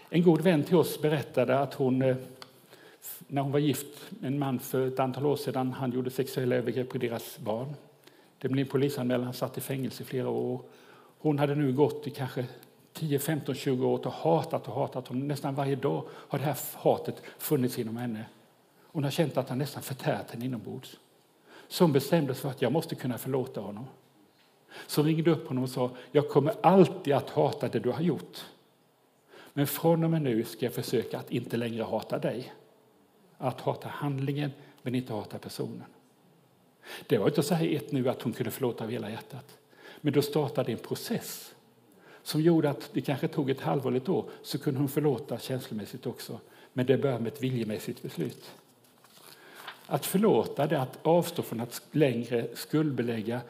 En 0.09 0.23
god 0.23 0.41
vän 0.41 0.63
till 0.63 0.77
oss 0.77 1.01
berättade 1.01 1.59
att 1.59 1.75
hon, 1.75 2.03
eh, 2.03 2.17
när 3.27 3.43
hon 3.43 3.53
var 3.53 3.59
gift 3.59 4.11
med 4.11 4.33
en 4.33 4.39
man 4.39 4.59
för 4.59 4.87
ett 4.87 5.01
antal 5.01 5.27
år 5.27 5.37
sedan, 5.37 5.73
han 5.73 5.93
gjorde 5.93 6.11
sexuella 6.11 6.57
övergrepp 6.57 6.89
på 6.89 6.99
deras 6.99 7.39
barn. 7.39 7.75
Det 8.39 8.49
blev 8.49 8.67
en 8.67 8.71
polisanmälan, 8.71 9.25
han 9.25 9.35
satt 9.35 9.59
i 9.59 9.61
fängelse 9.61 10.03
i 10.03 10.07
flera 10.07 10.29
år. 10.29 10.61
Hon 11.19 11.39
hade 11.39 11.55
nu 11.55 11.73
gått 11.73 12.07
i 12.07 12.11
kanske 12.11 12.47
10, 12.93 13.19
15, 13.19 13.55
20 13.55 13.87
år 13.87 14.07
och 14.07 14.13
hatat 14.13 14.69
och 14.69 14.75
hatat 14.75 15.09
honom. 15.09 15.29
Nästan 15.29 15.55
varje 15.55 15.77
dag 15.77 16.05
har 16.11 16.39
det 16.39 16.45
här 16.45 16.59
hatet 16.75 17.23
funnits 17.39 17.79
inom 17.79 17.97
henne. 17.97 18.25
Hon 18.83 19.05
har 19.05 19.11
känt 19.11 19.37
att 19.37 19.49
han 19.49 19.59
nästan 19.59 19.83
förtärt 19.83 20.31
henne 20.31 20.45
inombords. 20.45 20.99
Så 21.69 21.85
hon 21.85 21.93
bestämde 21.93 22.35
sig 22.35 22.43
för 22.43 22.51
att 22.51 22.63
jag 22.63 22.73
måste 22.73 22.95
kunna 22.95 23.19
förlåta 23.19 23.61
honom. 23.61 23.87
Så 24.87 25.03
ringde 25.03 25.31
upp 25.31 25.49
honom 25.49 25.65
och 25.65 25.71
sa, 25.71 25.91
jag 26.13 26.29
kommer 26.29 26.55
alltid 26.63 27.15
att 27.15 27.31
hata 27.31 27.69
det 27.69 27.79
du 27.79 27.91
har 27.91 28.03
gjort. 28.03 28.45
Men 29.53 29.67
från 29.67 30.05
och 30.05 30.11
med 30.11 30.23
nu 30.23 30.45
ska 30.45 30.67
jag 30.67 30.75
försöka 30.75 31.19
att 31.19 31.31
inte 31.31 31.57
längre 31.57 31.83
hata 31.83 32.19
dig. 32.19 32.53
Att 33.39 33.61
hata 33.61 33.89
handlingen, 33.89 34.51
men 34.83 34.95
inte 34.95 35.13
hata 35.13 35.39
personen. 35.39 35.85
Det 37.07 37.19
var 37.19 37.27
inte 37.27 37.43
så 37.43 37.55
här 37.55 37.77
ett 37.77 37.93
nu 37.93 38.09
att 38.09 38.23
hon 38.23 38.33
kunde 38.33 38.51
förlåta 38.51 38.85
av 38.85 38.91
hela 38.91 39.11
hjärtat. 39.11 39.59
Men 40.01 40.13
då 40.13 40.23
startade 40.23 40.73
en 40.73 40.79
process 40.79 41.55
som 42.23 42.41
gjorde 42.41 42.71
att 42.71 42.91
det 42.93 43.01
kanske 43.01 43.29
tog 43.29 43.51
ett 43.51 43.61
halvår 43.61 43.91
eller 43.91 44.01
ett 44.01 44.09
år 44.09 44.25
så 44.43 44.59
kunde 44.59 44.81
hon 44.81 44.89
förlåta 44.89 45.39
känslomässigt 45.39 46.07
också. 46.07 46.41
Men 46.73 46.87
det 46.87 46.99
började 46.99 47.23
med 47.23 47.33
ett 47.33 47.43
viljemässigt 47.43 48.03
beslut. 48.03 48.51
Att 49.87 50.07
förlåta 50.07 50.67
det 50.67 50.77
är 50.77 50.81
att 50.81 50.99
avstå 51.03 51.43
från 51.43 51.61
att 51.61 51.83
längre 51.91 52.49
skuldbelägga, 52.55 53.41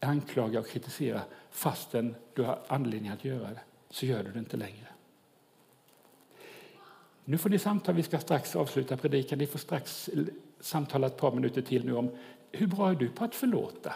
anklaga 0.00 0.60
och 0.60 0.68
kritisera 0.68 1.20
fastän 1.50 2.14
du 2.34 2.42
har 2.42 2.58
anledning 2.66 3.10
att 3.10 3.24
göra 3.24 3.48
det, 3.48 3.60
så 3.90 4.06
gör 4.06 4.22
du 4.22 4.30
det 4.30 4.38
inte 4.38 4.56
längre. 4.56 4.86
Nu 7.24 7.38
får 7.38 7.50
ni 7.50 7.58
samtala, 7.58 7.96
vi 7.96 8.02
ska 8.02 8.18
strax 8.18 8.56
avsluta 8.56 8.96
predikan. 8.96 9.38
Ni 9.38 9.46
får 9.46 9.58
strax 9.58 10.10
samtala 10.60 11.06
ett 11.06 11.16
par 11.16 11.32
minuter 11.32 11.62
till 11.62 11.84
nu 11.84 11.96
om 11.96 12.10
hur 12.52 12.66
bra 12.66 12.90
är 12.90 12.94
du 12.94 13.08
på 13.08 13.24
att 13.24 13.34
förlåta? 13.34 13.94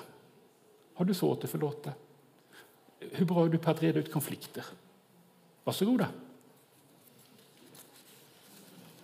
Har 0.95 1.05
du 1.05 1.15
svårt 1.15 1.45
att 1.45 1.51
förlåta? 1.51 1.93
Hur 3.01 3.27
bra 3.27 3.45
är 3.45 3.49
du 3.49 3.59
på 3.59 3.71
att 3.71 3.83
reda 3.83 3.99
ut 3.99 4.13
konflikter? 4.13 4.65
Varsågoda. 5.65 6.07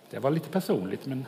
Det 0.09 0.19
var 0.19 0.31
lite 0.31 0.49
personligt, 0.49 1.05
men 1.05 1.25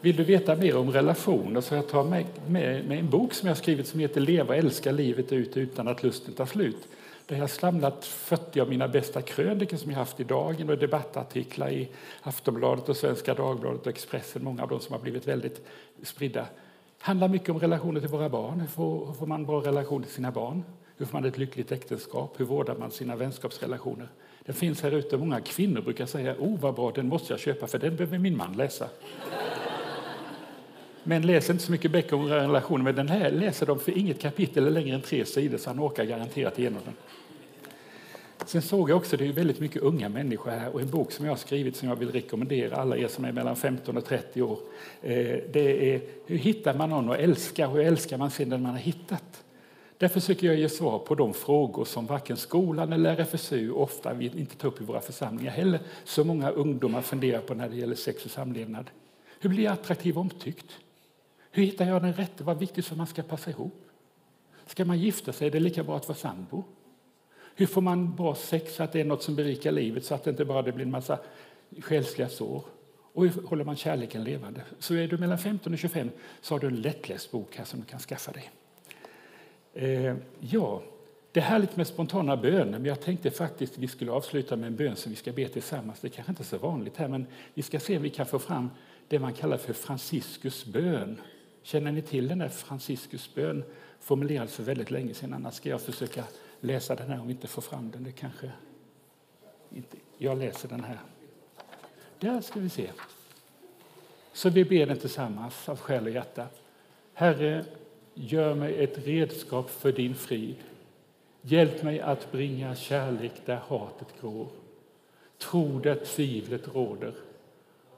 vill 0.00 0.16
du 0.16 0.24
veta 0.24 0.56
mer 0.56 0.76
om 0.76 0.90
relationer 0.90 1.60
så 1.60 1.74
jag 1.74 1.88
tar 1.88 2.04
med, 2.04 2.24
med, 2.48 2.84
med 2.84 2.98
en 2.98 3.10
bok 3.10 3.34
som 3.34 3.48
jag 3.48 3.56
skrivit 3.56 3.88
som 3.88 4.00
heter 4.00 4.20
Leva 4.20 4.48
och 4.48 4.56
älska 4.56 4.92
livet 4.92 5.32
ut 5.32 5.56
utan 5.56 5.88
att 5.88 6.02
lusten 6.02 6.34
tar 6.34 6.46
slut. 6.46 6.88
Där 7.26 7.36
jag 7.36 7.50
samlat 7.50 8.04
40 8.04 8.60
av 8.60 8.68
mina 8.68 8.88
bästa 8.88 9.22
krönikor 9.22 9.76
som 9.76 9.90
jag 9.90 9.98
haft 9.98 10.20
i 10.20 10.24
Dagen 10.24 10.70
och 10.70 10.78
debattartiklar 10.78 11.70
i 11.70 11.88
Aftonbladet 12.22 12.88
och 12.88 12.96
Svenska 12.96 13.34
Dagbladet 13.34 13.80
och 13.80 13.88
Expressen, 13.88 14.44
många 14.44 14.62
av 14.62 14.68
dem 14.68 14.80
som 14.80 14.92
har 14.92 15.00
blivit 15.00 15.28
väldigt 15.28 15.66
spridda. 16.02 16.40
Det 16.40 17.04
handlar 17.04 17.28
mycket 17.28 17.48
om 17.48 17.60
relationer 17.60 18.00
till 18.00 18.08
våra 18.08 18.28
barn. 18.28 18.60
Hur 18.60 18.68
får, 18.68 19.06
hur 19.06 19.12
får 19.12 19.26
man 19.26 19.46
bra 19.46 19.60
relation 19.60 20.02
till 20.02 20.12
sina 20.12 20.30
barn? 20.30 20.62
Hur 20.96 21.06
får 21.06 21.18
man 21.18 21.24
ett 21.24 21.38
lyckligt 21.38 21.72
äktenskap? 21.72 22.40
Hur 22.40 22.44
vårdar 22.44 22.76
man 22.76 22.90
sina 22.90 23.16
vänskapsrelationer? 23.16 24.08
Den 24.44 24.54
finns 24.54 24.82
här 24.82 24.90
ute. 24.90 25.16
Många 25.16 25.40
kvinnor 25.40 25.80
brukar 25.80 26.06
säga 26.06 26.34
oh 26.38 26.60
vad 26.60 26.74
bra, 26.74 26.92
den 26.94 27.08
måste 27.08 27.32
jag 27.32 27.40
köpa 27.40 27.66
för 27.66 27.78
den 27.78 27.96
behöver 27.96 28.18
min 28.18 28.36
man 28.36 28.52
läsa. 28.52 28.88
Men 31.02 31.26
läs 31.26 31.50
inte 31.50 31.62
så 31.62 31.72
mycket 31.72 31.90
böcker 31.90 32.16
om 32.16 32.26
relationer, 32.26 32.84
med 32.84 32.94
den 32.94 33.08
här 33.08 33.30
läser 33.30 33.66
de 33.66 33.78
för 33.78 33.98
inget 33.98 34.20
kapitel 34.20 34.66
är 34.66 34.70
längre 34.70 34.94
än 34.94 35.02
tre 35.02 35.24
sidor 35.24 35.58
så 35.58 35.70
han 35.70 35.80
orkar 35.80 36.04
garanterat 36.04 36.58
igenom 36.58 36.80
den. 36.84 36.94
Sen 38.46 38.62
såg 38.62 38.90
jag 38.90 38.96
också, 38.96 39.16
det 39.16 39.26
är 39.26 39.32
väldigt 39.32 39.60
mycket 39.60 39.82
unga 39.82 40.08
människor 40.08 40.50
här 40.50 40.74
och 40.74 40.80
en 40.80 40.90
bok 40.90 41.12
som 41.12 41.24
jag 41.24 41.32
har 41.32 41.36
skrivit 41.36 41.76
som 41.76 41.88
jag 41.88 41.96
vill 41.96 42.12
rekommendera 42.12 42.76
alla 42.76 42.96
er 42.96 43.08
som 43.08 43.24
är 43.24 43.32
mellan 43.32 43.56
15 43.56 43.96
och 43.96 44.04
30 44.04 44.42
år. 44.42 44.58
Eh, 45.02 45.10
det 45.52 45.94
är 45.94 46.00
Hur 46.26 46.36
hittar 46.36 46.74
man 46.74 46.90
någon 46.90 47.10
att 47.10 47.18
älska? 47.18 47.68
Hur 47.68 47.80
älskar 47.80 48.18
man 48.18 48.30
sen 48.30 48.48
den 48.48 48.62
man 48.62 48.72
har 48.72 48.78
hittat? 48.78 49.43
Där 50.04 50.08
försöker 50.08 50.46
jag 50.46 50.56
ge 50.56 50.68
svar 50.68 50.98
på 50.98 51.14
de 51.14 51.34
frågor 51.34 51.84
som 51.84 52.06
varken 52.06 52.36
skolan 52.36 52.92
eller 52.92 53.16
RFSU 53.16 53.70
ofta 53.70 54.14
vill 54.14 54.38
inte 54.38 54.56
ta 54.56 54.68
upp 54.68 54.80
i 54.80 54.84
våra 54.84 55.00
församlingar 55.00 55.52
heller. 55.52 55.80
Så 56.04 56.24
många 56.24 56.50
ungdomar 56.50 57.02
funderar 57.02 57.40
på 57.40 57.54
när 57.54 57.68
det 57.68 57.76
gäller 57.76 57.94
sex 57.94 58.24
och 58.24 58.30
samlevnad. 58.30 58.90
Hur 59.40 59.50
blir 59.50 59.64
jag 59.64 59.72
attraktiv 59.72 60.16
och 60.16 60.20
omtyckt? 60.20 60.66
Hur 61.50 61.62
hittar 61.62 61.84
jag 61.84 62.02
den 62.02 62.12
rätte? 62.12 62.44
Vad 62.44 62.58
viktigt 62.58 62.86
för 62.86 62.96
man 62.96 63.06
ska 63.06 63.22
passa 63.22 63.50
ihop? 63.50 63.84
Ska 64.66 64.84
man 64.84 64.98
gifta 64.98 65.32
sig 65.32 65.46
är 65.46 65.50
det 65.50 65.60
lika 65.60 65.84
bra 65.84 65.96
att 65.96 66.08
vara 66.08 66.18
sambo. 66.18 66.64
Hur 67.54 67.66
får 67.66 67.80
man 67.80 68.14
bra 68.14 68.34
sex 68.34 68.74
så 68.74 68.82
att 68.82 68.92
det 68.92 69.00
är 69.00 69.04
något 69.04 69.22
som 69.22 69.36
berikar 69.36 69.72
livet 69.72 70.04
så 70.04 70.14
att 70.14 70.24
det 70.24 70.30
inte 70.30 70.44
bara 70.44 70.62
blir 70.62 70.84
en 70.84 70.90
massa 70.90 71.18
själsliga 71.80 72.28
sår? 72.28 72.64
Och 73.12 73.22
hur 73.22 73.42
håller 73.46 73.64
man 73.64 73.76
kärleken 73.76 74.24
levande? 74.24 74.60
Så 74.78 74.94
är 74.94 75.08
du 75.08 75.18
mellan 75.18 75.38
15 75.38 75.72
och 75.72 75.78
25 75.78 76.10
så 76.40 76.54
har 76.54 76.60
du 76.60 76.66
en 76.66 76.80
lättläst 76.80 77.30
bok 77.30 77.56
här 77.56 77.64
som 77.64 77.80
du 77.80 77.86
kan 77.86 78.00
skaffa 78.00 78.32
dig. 78.32 78.50
Eh, 79.74 80.16
ja, 80.40 80.82
det 81.32 81.40
är 81.40 81.44
härligt 81.44 81.76
med 81.76 81.86
spontana 81.86 82.36
böner, 82.36 82.78
men 82.78 82.84
jag 82.84 83.00
tänkte 83.00 83.30
faktiskt 83.30 83.72
att 83.72 83.78
vi 83.78 83.88
skulle 83.88 84.12
avsluta 84.12 84.56
med 84.56 84.66
en 84.66 84.76
bön 84.76 84.96
som 84.96 85.10
vi 85.10 85.16
ska 85.16 85.32
be 85.32 85.48
tillsammans. 85.48 86.00
Det 86.00 86.08
är 86.08 86.10
kanske 86.10 86.32
inte 86.32 86.42
är 86.42 86.44
så 86.44 86.58
vanligt 86.58 86.96
här, 86.96 87.08
men 87.08 87.26
vi 87.54 87.62
ska 87.62 87.80
se 87.80 87.96
om 87.96 88.02
vi 88.02 88.10
kan 88.10 88.26
få 88.26 88.38
fram 88.38 88.70
det 89.08 89.18
man 89.18 89.32
kallar 89.32 89.56
för 89.56 89.72
Franciscus 89.72 90.64
bön. 90.64 91.20
Känner 91.62 91.92
ni 91.92 92.02
till 92.02 92.28
den 92.28 92.38
där 92.38 92.48
Franciscus 92.48 93.34
bön? 93.34 93.64
Formulerades 94.00 94.54
för 94.54 94.62
väldigt 94.62 94.90
länge 94.90 95.14
sedan, 95.14 95.34
annars 95.34 95.54
ska 95.54 95.68
jag 95.68 95.80
försöka 95.80 96.24
läsa 96.60 96.94
den 96.94 97.10
här 97.10 97.20
om 97.20 97.26
vi 97.26 97.32
inte 97.32 97.46
får 97.46 97.62
fram 97.62 97.90
den. 97.90 98.04
Det 98.04 98.12
kanske 98.12 98.50
inte. 99.74 99.96
Jag 100.18 100.38
läser 100.38 100.68
den 100.68 100.84
här. 100.84 100.98
Där 102.18 102.40
ska 102.40 102.60
vi 102.60 102.68
se. 102.68 102.90
Så 104.32 104.50
vi 104.50 104.64
ber 104.64 104.86
den 104.86 104.98
tillsammans 104.98 105.68
av 105.68 105.78
själ 105.78 106.04
och 106.04 106.10
hjärta. 106.10 106.46
Herre, 107.14 107.64
gör 108.14 108.54
mig 108.54 108.84
ett 108.84 109.06
redskap 109.06 109.70
för 109.70 109.92
din 109.92 110.14
frid. 110.14 110.56
Hjälp 111.42 111.82
mig 111.82 112.00
att 112.00 112.32
bringa 112.32 112.74
kärlek 112.74 113.32
där 113.44 113.60
hatet 113.68 114.08
gror 114.20 114.48
tro 115.38 115.78
där 115.78 115.94
tvivlet 115.94 116.74
råder, 116.74 117.14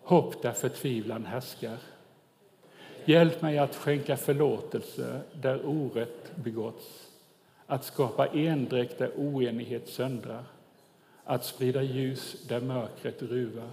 hopp 0.02 0.42
där 0.42 0.52
förtvivlan 0.52 1.24
härskar. 1.24 1.78
Hjälp 3.04 3.42
mig 3.42 3.58
att 3.58 3.76
skänka 3.76 4.16
förlåtelse 4.16 5.20
där 5.32 5.66
orätt 5.66 6.36
begåtts, 6.36 7.10
att 7.66 7.84
skapa 7.84 8.26
endräkt 8.26 8.98
där 8.98 9.10
oenighet 9.16 9.88
söndrar, 9.88 10.44
att 11.24 11.44
sprida 11.44 11.82
ljus 11.82 12.46
där 12.48 12.60
mörkret 12.60 13.22
ruvar, 13.22 13.70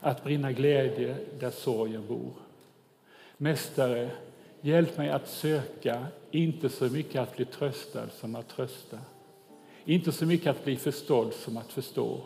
att 0.00 0.24
brinna 0.24 0.52
glädje 0.52 1.16
där 1.38 1.50
sorgen 1.50 2.06
bor. 2.06 2.32
Mästare, 3.36 4.10
hjälp 4.66 4.98
mig 4.98 5.10
att 5.10 5.28
söka, 5.28 6.06
inte 6.30 6.68
så 6.68 6.84
mycket 6.84 7.22
att 7.22 7.36
bli 7.36 7.44
tröstad 7.44 8.10
som 8.10 8.34
att 8.34 8.48
trösta, 8.48 8.98
inte 9.84 10.12
så 10.12 10.26
mycket 10.26 10.46
att 10.46 10.64
bli 10.64 10.76
förstådd 10.76 11.32
som 11.32 11.56
att 11.56 11.72
förstå, 11.72 12.20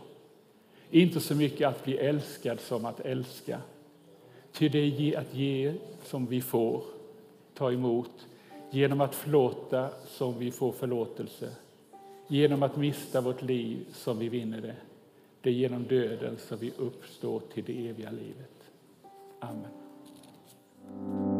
inte 0.90 1.20
så 1.20 1.34
mycket 1.34 1.68
att 1.68 1.84
bli 1.84 1.96
älskad 1.96 2.60
som 2.60 2.84
att 2.84 3.00
älska. 3.00 3.60
Ty 4.52 4.68
det 4.68 4.78
är 4.78 5.18
att 5.18 5.34
ge 5.34 5.74
som 6.04 6.26
vi 6.26 6.40
får 6.40 6.84
ta 7.54 7.72
emot 7.72 8.26
genom 8.70 9.00
att 9.00 9.14
förlåta 9.14 9.90
som 10.06 10.38
vi 10.38 10.50
får 10.50 10.72
förlåtelse, 10.72 11.54
genom 12.28 12.62
att 12.62 12.76
mista 12.76 13.20
vårt 13.20 13.42
liv 13.42 13.86
som 13.92 14.18
vi 14.18 14.28
vinner 14.28 14.60
det. 14.60 14.76
Det 15.40 15.50
är 15.50 15.54
genom 15.54 15.84
döden 15.84 16.36
som 16.48 16.58
vi 16.58 16.72
uppstår 16.78 17.42
till 17.54 17.64
det 17.64 17.88
eviga 17.88 18.10
livet. 18.10 18.50
Amen. 19.40 21.39